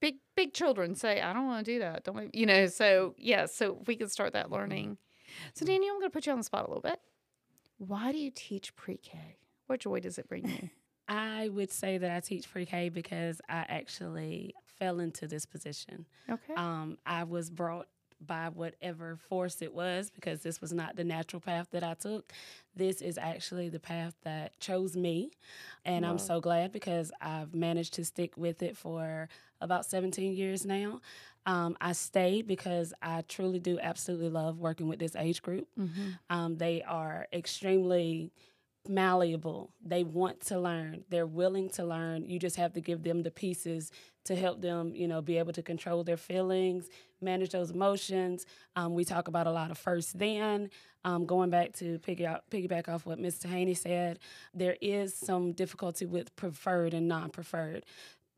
big, 0.00 0.16
big 0.36 0.52
children 0.52 0.94
say, 0.94 1.20
I 1.20 1.32
don't 1.32 1.46
want 1.46 1.64
to 1.64 1.72
do 1.72 1.78
that. 1.78 2.04
Don't, 2.04 2.16
we-" 2.16 2.30
you 2.32 2.46
know, 2.46 2.66
so 2.66 3.14
yeah, 3.16 3.46
so 3.46 3.82
we 3.86 3.96
can 3.96 4.08
start 4.08 4.32
that 4.32 4.50
learning. 4.50 4.90
Mm-hmm. 4.90 5.48
So, 5.54 5.64
Danielle, 5.64 5.94
I'm 5.94 6.00
going 6.00 6.10
to 6.10 6.12
put 6.12 6.26
you 6.26 6.32
on 6.32 6.38
the 6.38 6.44
spot 6.44 6.64
a 6.64 6.68
little 6.68 6.82
bit. 6.82 7.00
Why 7.78 8.12
do 8.12 8.18
you 8.18 8.30
teach 8.34 8.74
pre 8.76 8.96
K? 8.96 9.36
What 9.66 9.80
joy 9.80 10.00
does 10.00 10.18
it 10.18 10.28
bring 10.28 10.48
you? 10.48 10.70
I 11.10 11.48
would 11.48 11.72
say 11.72 11.98
that 11.98 12.10
I 12.10 12.20
teach 12.20 12.50
pre-K 12.50 12.88
because 12.88 13.40
I 13.48 13.66
actually 13.68 14.54
fell 14.78 15.00
into 15.00 15.26
this 15.26 15.44
position. 15.44 16.06
Okay. 16.30 16.54
Um, 16.56 16.98
I 17.04 17.24
was 17.24 17.50
brought 17.50 17.88
by 18.24 18.50
whatever 18.50 19.16
force 19.16 19.62
it 19.62 19.74
was 19.74 20.10
because 20.10 20.42
this 20.42 20.60
was 20.60 20.72
not 20.72 20.94
the 20.94 21.04
natural 21.04 21.40
path 21.40 21.68
that 21.72 21.82
I 21.82 21.94
took. 21.94 22.32
This 22.76 23.00
is 23.00 23.18
actually 23.18 23.70
the 23.70 23.80
path 23.80 24.14
that 24.24 24.58
chose 24.60 24.96
me. 24.96 25.30
And 25.84 26.04
I'm 26.04 26.18
so 26.18 26.40
glad 26.40 26.70
because 26.70 27.10
I've 27.20 27.54
managed 27.54 27.94
to 27.94 28.04
stick 28.04 28.36
with 28.36 28.62
it 28.62 28.76
for 28.76 29.28
about 29.60 29.86
17 29.86 30.34
years 30.34 30.64
now. 30.64 31.00
Um, 31.46 31.76
I 31.80 31.92
stayed 31.92 32.46
because 32.46 32.92
I 33.00 33.22
truly 33.26 33.58
do 33.58 33.78
absolutely 33.80 34.28
love 34.28 34.58
working 34.60 34.86
with 34.86 34.98
this 34.98 35.16
age 35.16 35.40
group. 35.42 35.66
Um, 36.28 36.56
they 36.58 36.82
are 36.82 37.26
extremely 37.32 38.30
malleable. 38.88 39.70
They 39.84 40.04
want 40.04 40.40
to 40.46 40.58
learn. 40.58 41.04
They're 41.10 41.26
willing 41.26 41.68
to 41.70 41.84
learn. 41.84 42.26
You 42.26 42.38
just 42.38 42.56
have 42.56 42.72
to 42.74 42.80
give 42.80 43.02
them 43.02 43.22
the 43.22 43.30
pieces 43.30 43.90
to 44.24 44.36
help 44.36 44.60
them, 44.60 44.94
you 44.94 45.08
know, 45.08 45.22
be 45.22 45.38
able 45.38 45.52
to 45.52 45.62
control 45.62 46.04
their 46.04 46.16
feelings, 46.16 46.88
manage 47.20 47.50
those 47.50 47.70
emotions. 47.70 48.46
Um, 48.76 48.94
we 48.94 49.04
talk 49.04 49.28
about 49.28 49.46
a 49.46 49.52
lot 49.52 49.70
of 49.70 49.78
first 49.78 50.18
then. 50.18 50.70
Um, 51.04 51.24
going 51.24 51.48
back 51.50 51.72
to 51.74 51.98
piggy 52.00 52.26
piggyback 52.50 52.88
off 52.88 53.06
what 53.06 53.18
Mr. 53.18 53.46
Haney 53.46 53.74
said, 53.74 54.18
there 54.52 54.76
is 54.82 55.14
some 55.14 55.52
difficulty 55.52 56.04
with 56.04 56.34
preferred 56.36 56.92
and 56.92 57.08
non-preferred, 57.08 57.86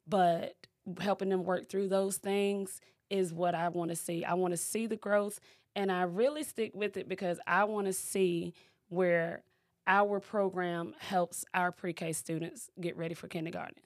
but 0.07 0.55
helping 1.01 1.29
them 1.29 1.45
work 1.45 1.69
through 1.69 1.89
those 1.89 2.19
things 2.19 2.81
is 3.11 3.33
what 3.33 3.55
I 3.55 3.69
want 3.69 3.91
to 3.91 3.97
see. 3.97 4.25
I 4.25 4.35
want 4.35 4.53
to 4.53 4.59
see 4.59 4.87
the 4.87 4.97
growth, 4.97 5.41
and 5.75 5.91
I 5.91 6.03
really 6.03 6.45
stick 6.45 6.71
with 6.75 6.97
it 6.97 7.09
because 7.09 7.41
I 7.47 7.65
want 7.65 7.89
to 7.89 7.93
see 7.93 8.55
where 8.89 9.43
our 9.87 10.21
program 10.21 10.95
helps 10.99 11.45
our 11.55 11.73
pre-K 11.73 12.13
students 12.13 12.71
get 12.81 12.97
ready 12.97 13.15
for 13.15 13.29
kindergarten. 13.29 13.83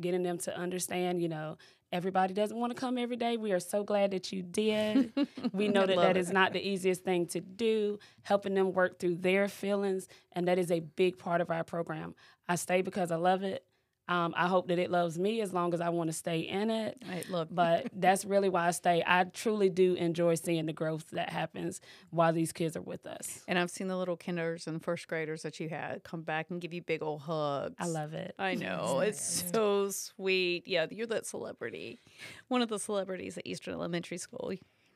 Getting 0.00 0.22
them 0.22 0.38
to 0.38 0.56
understand, 0.56 1.20
you 1.20 1.28
know, 1.28 1.58
everybody 1.92 2.32
doesn't 2.32 2.56
want 2.56 2.74
to 2.74 2.80
come 2.80 2.96
every 2.96 3.16
day. 3.16 3.36
We 3.36 3.52
are 3.52 3.60
so 3.60 3.84
glad 3.84 4.12
that 4.12 4.32
you 4.32 4.42
did. 4.42 5.12
we 5.52 5.68
know 5.68 5.86
that 5.86 5.96
that 5.96 6.16
it. 6.16 6.20
is 6.20 6.32
not 6.32 6.52
the 6.52 6.66
easiest 6.66 7.04
thing 7.04 7.26
to 7.26 7.40
do. 7.40 7.98
Helping 8.22 8.54
them 8.54 8.72
work 8.72 8.98
through 8.98 9.16
their 9.16 9.48
feelings, 9.48 10.08
and 10.32 10.48
that 10.48 10.58
is 10.58 10.70
a 10.70 10.80
big 10.80 11.18
part 11.18 11.40
of 11.40 11.50
our 11.50 11.64
program. 11.64 12.14
I 12.48 12.56
stay 12.56 12.82
because 12.82 13.10
I 13.10 13.16
love 13.16 13.42
it. 13.42 13.64
Um, 14.08 14.34
I 14.36 14.48
hope 14.48 14.68
that 14.68 14.78
it 14.78 14.90
loves 14.90 15.18
me 15.18 15.40
as 15.40 15.52
long 15.52 15.72
as 15.74 15.80
I 15.80 15.88
want 15.90 16.08
to 16.08 16.12
stay 16.12 16.40
in 16.40 16.70
it. 16.70 17.00
I 17.08 17.22
love 17.30 17.48
But 17.50 17.86
that's 17.94 18.24
really 18.24 18.48
why 18.48 18.66
I 18.66 18.70
stay. 18.72 19.02
I 19.06 19.24
truly 19.24 19.68
do 19.68 19.94
enjoy 19.94 20.34
seeing 20.34 20.66
the 20.66 20.72
growth 20.72 21.06
that 21.12 21.30
happens 21.30 21.80
while 22.10 22.32
these 22.32 22.52
kids 22.52 22.76
are 22.76 22.82
with 22.82 23.06
us. 23.06 23.40
And 23.46 23.58
I've 23.58 23.70
seen 23.70 23.88
the 23.88 23.96
little 23.96 24.16
kinders 24.16 24.66
and 24.66 24.82
first 24.82 25.06
graders 25.06 25.42
that 25.42 25.60
you 25.60 25.68
had 25.68 26.02
come 26.02 26.22
back 26.22 26.50
and 26.50 26.60
give 26.60 26.74
you 26.74 26.82
big 26.82 27.02
old 27.02 27.22
hugs. 27.22 27.76
I 27.78 27.86
love 27.86 28.12
it. 28.12 28.34
I 28.38 28.54
know. 28.54 29.00
It's 29.00 29.44
so 29.52 29.90
sweet. 29.90 30.66
Yeah, 30.66 30.86
you're 30.90 31.06
that 31.06 31.26
celebrity. 31.26 32.00
One 32.48 32.60
of 32.60 32.68
the 32.68 32.78
celebrities 32.78 33.38
at 33.38 33.46
Eastern 33.46 33.74
Elementary 33.74 34.18
School. 34.18 34.52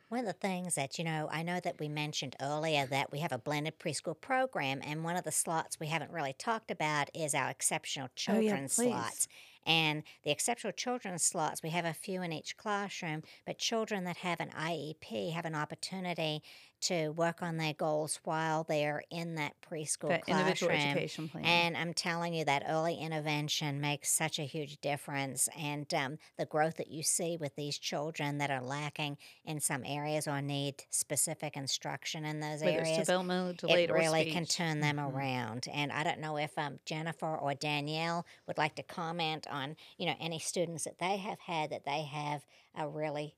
One 0.09 0.21
of 0.21 0.27
the 0.27 0.33
things 0.33 0.77
that, 0.77 0.99
you 0.99 1.05
know, 1.05 1.29
I 1.33 1.43
know 1.43 1.59
that 1.61 1.81
we 1.81 1.89
mentioned 1.89 2.37
earlier 2.41 2.87
that 2.87 3.11
we 3.11 3.19
have 3.21 3.33
a 3.33 3.39
blended 3.39 3.79
preschool 3.81 4.21
program, 4.21 4.81
and 4.85 5.03
one 5.03 5.17
of 5.17 5.25
the 5.25 5.33
slots 5.33 5.81
we 5.81 5.89
haven't 5.89 6.13
really 6.13 6.33
talked 6.33 6.71
about 6.71 7.11
is 7.15 7.35
our 7.35 7.51
exceptional 7.51 8.09
Oh, 8.29 8.39
yeah, 8.39 8.59
slots. 8.69 9.27
And 9.65 10.05
the 10.23 10.31
exceptional 10.31 10.73
children's 10.73 11.25
slots, 11.25 11.61
we 11.63 11.71
have 11.71 11.85
a 11.85 11.93
few 11.93 12.23
in 12.23 12.33
each 12.33 12.57
classroom, 12.57 13.23
but 13.45 13.59
children 13.59 14.05
that 14.05 14.19
have 14.19 14.39
an 14.39 14.51
IEP 14.51 15.31
have 15.33 15.45
an 15.45 15.57
opportunity 15.57 16.43
to 16.83 17.11
work 17.11 17.43
on 17.43 17.57
their 17.57 17.73
goals 17.73 18.21
while 18.25 18.65
they're 18.65 19.03
in 19.11 19.35
that 19.37 19.55
preschool 19.61 20.09
That 20.09 20.23
classroom. 20.23 20.71
education 20.73 21.29
plan. 21.29 21.45
And 21.45 21.77
I'm 21.77 21.95
telling 21.95 22.35
you 22.35 22.45
that 22.45 22.65
early 22.69 22.97
intervention 22.97 23.81
makes 23.81 24.11
such 24.13 24.39
a 24.39 24.43
huge 24.45 24.81
difference. 24.81 25.49
And 25.57 25.93
um, 25.95 26.19
the 26.39 26.47
growth 26.47 26.77
that 26.77 26.89
you 26.91 27.03
see 27.03 27.37
with 27.37 27.55
these 27.57 27.79
children 27.79 28.39
that 28.39 28.51
are 28.51 28.63
lacking 28.63 29.19
in 29.45 29.61
some 29.61 29.83
areas 29.85 30.29
or 30.29 30.41
need 30.41 30.85
specific 30.91 31.57
instruction 31.57 32.25
in 32.25 32.41
those 32.41 32.63
Whether 32.63 32.81
areas, 32.81 33.09
it 33.09 33.91
really 33.91 34.31
can 34.31 34.47
turn 34.47 34.81
them 34.81 34.97
Mhm. 34.97 35.13
around. 35.15 35.69
And 35.73 35.91
I 35.93 36.05
don't 36.05 36.21
know 36.21 36.37
if 36.37 36.57
um, 36.59 36.79
Jennifer 36.85 37.37
or 37.37 37.55
Danielle 37.55 38.27
would 38.47 38.59
like 38.59 38.75
to 38.77 38.83
comment 38.83 39.47
on, 39.49 39.77
you 39.99 40.07
know, 40.07 40.15
any 40.21 40.39
students 40.39 40.85
that 40.85 40.99
they 40.99 41.17
have 41.17 41.41
had 41.41 41.71
that 41.71 41.85
they 41.85 42.03
have 42.03 42.45
uh, 42.79 42.87
really 42.87 43.35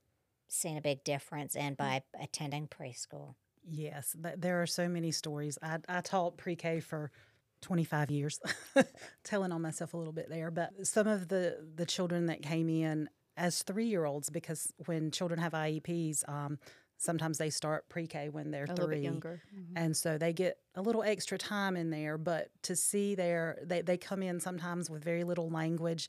seen 0.48 0.76
a 0.76 0.80
big 0.80 1.04
difference 1.04 1.54
and 1.56 1.76
by 1.76 2.02
attending 2.20 2.68
preschool. 2.68 3.34
Yes, 3.70 4.16
th- 4.22 4.36
there 4.38 4.62
are 4.62 4.66
so 4.66 4.88
many 4.88 5.10
stories. 5.10 5.58
I, 5.62 5.78
I 5.88 6.00
taught 6.00 6.36
pre 6.36 6.56
K 6.56 6.80
for 6.80 7.10
25 7.62 8.10
years, 8.10 8.40
telling 9.24 9.52
on 9.52 9.60
myself 9.62 9.94
a 9.94 9.96
little 9.96 10.12
bit 10.12 10.28
there. 10.28 10.50
But 10.50 10.86
some 10.86 11.06
of 11.06 11.28
the, 11.28 11.58
the 11.74 11.84
children 11.86 12.26
that 12.26 12.42
came 12.42 12.68
in 12.68 13.08
as 13.36 13.62
three 13.62 13.86
year 13.86 14.04
olds, 14.04 14.30
because 14.30 14.72
when 14.86 15.10
children 15.10 15.38
have 15.40 15.52
IEPs, 15.52 16.28
um, 16.28 16.58
sometimes 16.96 17.38
they 17.38 17.50
start 17.50 17.88
pre 17.88 18.06
K 18.06 18.28
when 18.28 18.50
they're 18.50 18.64
a 18.68 18.74
three. 18.74 19.00
younger. 19.00 19.42
Mhm. 19.54 19.72
And 19.76 19.96
so 19.96 20.18
they 20.18 20.32
get 20.32 20.58
a 20.74 20.82
little 20.82 21.02
extra 21.02 21.36
time 21.38 21.76
in 21.76 21.90
there, 21.90 22.16
but 22.18 22.50
to 22.62 22.74
see 22.76 23.14
their, 23.14 23.58
they, 23.64 23.82
they 23.82 23.96
come 23.96 24.22
in 24.22 24.40
sometimes 24.40 24.88
with 24.88 25.04
very 25.04 25.24
little 25.24 25.50
language, 25.50 26.08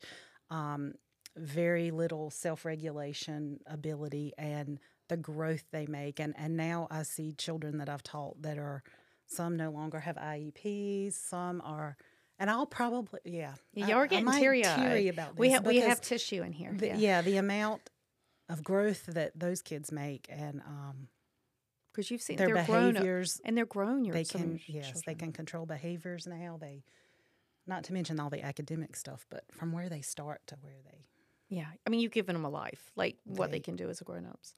um, 0.49 0.93
very 1.39 1.91
little 1.91 2.29
self 2.29 2.65
regulation 2.65 3.59
ability, 3.65 4.33
and 4.37 4.79
the 5.07 5.17
growth 5.17 5.63
they 5.71 5.87
make. 5.87 6.19
And, 6.19 6.33
and 6.37 6.55
now 6.55 6.87
I 6.91 7.03
see 7.03 7.33
children 7.33 7.77
that 7.79 7.89
I've 7.89 8.03
taught 8.03 8.41
that 8.41 8.57
are, 8.57 8.83
some 9.25 9.57
no 9.57 9.69
longer 9.69 9.99
have 9.99 10.15
IEPs, 10.15 11.13
some 11.13 11.61
are, 11.63 11.97
and 12.39 12.49
I'll 12.49 12.65
probably, 12.65 13.19
yeah. 13.25 13.53
Yeah, 13.73 13.87
y'all 13.87 13.97
are 13.97 14.03
I 14.03 14.07
getting 14.07 14.31
teary 14.31 14.63
teary 14.63 15.07
about 15.07 15.35
this. 15.35 15.39
We 15.39 15.49
have 15.51 15.65
we 15.65 15.77
have 15.77 16.01
tissue 16.01 16.41
in 16.41 16.53
here. 16.53 16.73
the, 16.73 16.87
yeah, 16.87 16.97
yeah, 16.97 17.21
the 17.21 17.37
amount 17.37 17.89
of 18.49 18.63
growth 18.63 19.05
that 19.07 19.31
those 19.39 19.61
kids 19.61 19.91
make 19.91 20.25
and 20.29 20.61
um, 20.65 21.07
because 21.91 22.09
you've 22.09 22.21
seen 22.21 22.37
their 22.37 22.47
they're 22.47 22.65
grown 22.65 22.93
behaviors 22.93 23.39
and 23.45 23.55
they're 23.57 23.65
grown. 23.65 24.05
Your 24.05 24.13
they 24.13 24.23
can 24.23 24.59
yes 24.67 25.01
they 25.05 25.15
can 25.15 25.31
control 25.31 25.65
behaviors 25.65 26.25
now 26.25 26.57
they 26.59 26.83
not 27.67 27.83
to 27.85 27.93
mention 27.93 28.19
all 28.19 28.29
the 28.29 28.43
academic 28.43 28.95
stuff 28.95 29.25
but 29.29 29.43
from 29.51 29.71
where 29.71 29.89
they 29.89 30.01
start 30.01 30.41
to 30.47 30.55
where 30.61 30.79
they 30.83 31.05
Yeah, 31.49 31.65
I 31.85 31.89
mean, 31.89 31.99
you've 31.99 32.11
given 32.11 32.35
them 32.35 32.45
a 32.45 32.49
life, 32.49 32.91
like 32.95 33.17
what 33.25 33.51
they 33.51 33.57
They- 33.57 33.61
can 33.63 33.75
do 33.75 33.89
as 33.89 33.99
grown 34.01 34.25
ups. 34.25 34.55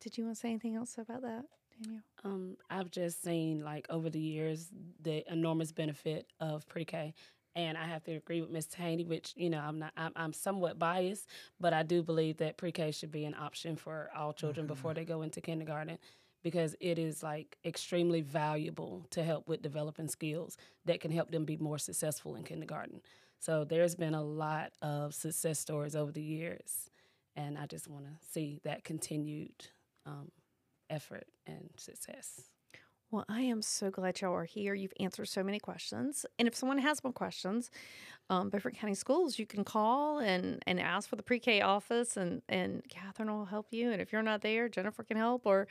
Did 0.00 0.18
you 0.18 0.24
want 0.24 0.36
to 0.36 0.40
say 0.40 0.48
anything 0.50 0.74
else 0.74 0.98
about 0.98 1.22
that, 1.22 1.44
Danielle? 1.80 2.02
Um, 2.24 2.56
I've 2.68 2.90
just 2.90 3.22
seen 3.22 3.62
like 3.64 3.86
over 3.88 4.10
the 4.10 4.20
years 4.20 4.68
the 5.00 5.24
enormous 5.32 5.70
benefit 5.70 6.26
of 6.40 6.66
pre-K, 6.68 7.14
and 7.54 7.78
I 7.78 7.84
have 7.86 8.02
to 8.04 8.12
agree 8.16 8.40
with 8.40 8.50
Ms. 8.50 8.74
Haney, 8.74 9.04
which 9.04 9.32
you 9.36 9.48
know 9.50 9.60
I'm 9.60 9.78
not 9.78 9.92
I'm, 9.96 10.12
I'm 10.16 10.32
somewhat 10.32 10.78
biased, 10.78 11.28
but 11.60 11.72
I 11.72 11.84
do 11.84 12.02
believe 12.02 12.38
that 12.38 12.56
pre-K 12.56 12.90
should 12.90 13.12
be 13.12 13.24
an 13.24 13.34
option 13.34 13.76
for 13.76 14.10
all 14.16 14.32
children 14.32 14.66
before 14.66 14.92
they 14.94 15.04
go 15.04 15.22
into 15.22 15.40
kindergarten 15.40 15.98
because 16.42 16.74
it 16.80 16.98
is 16.98 17.22
like 17.22 17.56
extremely 17.64 18.20
valuable 18.22 19.06
to 19.10 19.22
help 19.22 19.46
with 19.48 19.62
developing 19.62 20.08
skills 20.08 20.56
that 20.86 21.00
can 21.00 21.12
help 21.12 21.30
them 21.30 21.44
be 21.44 21.56
more 21.56 21.78
successful 21.78 22.34
in 22.34 22.42
kindergarten. 22.42 23.00
So 23.42 23.64
there's 23.64 23.96
been 23.96 24.14
a 24.14 24.22
lot 24.22 24.70
of 24.82 25.14
success 25.14 25.58
stories 25.58 25.96
over 25.96 26.12
the 26.12 26.22
years, 26.22 26.88
and 27.34 27.58
I 27.58 27.66
just 27.66 27.88
want 27.88 28.04
to 28.04 28.12
see 28.30 28.60
that 28.62 28.84
continued 28.84 29.66
um, 30.06 30.30
effort 30.88 31.26
and 31.44 31.70
success. 31.76 32.42
Well, 33.10 33.24
I 33.28 33.40
am 33.40 33.60
so 33.60 33.90
glad 33.90 34.20
y'all 34.20 34.32
are 34.32 34.44
here. 34.44 34.74
You've 34.74 34.92
answered 35.00 35.26
so 35.26 35.42
many 35.42 35.58
questions. 35.58 36.24
And 36.38 36.46
if 36.46 36.54
someone 36.54 36.78
has 36.78 37.02
more 37.02 37.12
questions, 37.12 37.68
um, 38.30 38.48
Beaufort 38.48 38.76
County 38.76 38.94
Schools, 38.94 39.40
you 39.40 39.44
can 39.44 39.64
call 39.64 40.20
and, 40.20 40.62
and 40.68 40.78
ask 40.78 41.08
for 41.08 41.16
the 41.16 41.22
pre 41.24 41.40
K 41.40 41.62
office, 41.62 42.16
and, 42.16 42.42
and 42.48 42.84
Catherine 42.88 43.28
will 43.28 43.46
help 43.46 43.66
you. 43.72 43.90
And 43.90 44.00
if 44.00 44.12
you're 44.12 44.22
not 44.22 44.42
there, 44.42 44.68
Jennifer 44.68 45.02
can 45.02 45.16
help, 45.16 45.46
or 45.46 45.66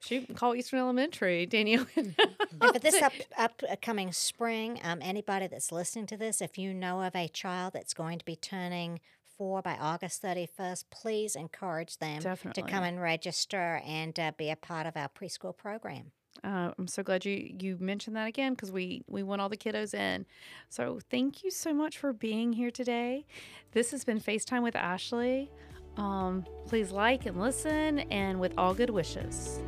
shoot, 0.00 0.34
call 0.36 0.54
Eastern 0.54 0.80
Elementary. 0.80 1.46
Danielle 1.46 1.84
for 2.60 2.78
this 2.78 3.00
up, 3.02 3.12
upcoming 3.36 4.12
spring, 4.12 4.80
um, 4.82 4.98
anybody 5.02 5.46
that's 5.46 5.72
listening 5.72 6.06
to 6.06 6.16
this, 6.16 6.40
if 6.40 6.58
you 6.58 6.72
know 6.74 7.02
of 7.02 7.14
a 7.14 7.28
child 7.28 7.72
that's 7.72 7.94
going 7.94 8.18
to 8.18 8.24
be 8.24 8.36
turning 8.36 9.00
four 9.36 9.62
by 9.62 9.76
August 9.76 10.22
31st, 10.22 10.84
please 10.90 11.36
encourage 11.36 11.98
them 11.98 12.20
Definitely. 12.20 12.62
to 12.64 12.68
come 12.68 12.82
and 12.82 13.00
register 13.00 13.80
and 13.86 14.18
uh, 14.18 14.32
be 14.36 14.50
a 14.50 14.56
part 14.56 14.86
of 14.86 14.96
our 14.96 15.08
preschool 15.08 15.56
program. 15.56 16.10
Uh, 16.44 16.70
I'm 16.78 16.86
so 16.86 17.02
glad 17.02 17.24
you 17.24 17.54
you 17.58 17.76
mentioned 17.80 18.14
that 18.16 18.28
again 18.28 18.54
because 18.54 18.70
we 18.70 19.02
we 19.08 19.22
want 19.22 19.40
all 19.40 19.48
the 19.48 19.56
kiddos 19.56 19.92
in. 19.92 20.24
So 20.68 21.00
thank 21.10 21.42
you 21.42 21.50
so 21.50 21.74
much 21.74 21.98
for 21.98 22.12
being 22.12 22.52
here 22.52 22.70
today. 22.70 23.26
This 23.72 23.90
has 23.90 24.04
been 24.04 24.20
FaceTime 24.20 24.62
with 24.62 24.76
Ashley. 24.76 25.50
Um, 25.98 26.46
please 26.66 26.92
like 26.92 27.26
and 27.26 27.40
listen, 27.40 28.00
and 28.10 28.40
with 28.40 28.52
all 28.56 28.72
good 28.72 28.90
wishes. 28.90 29.60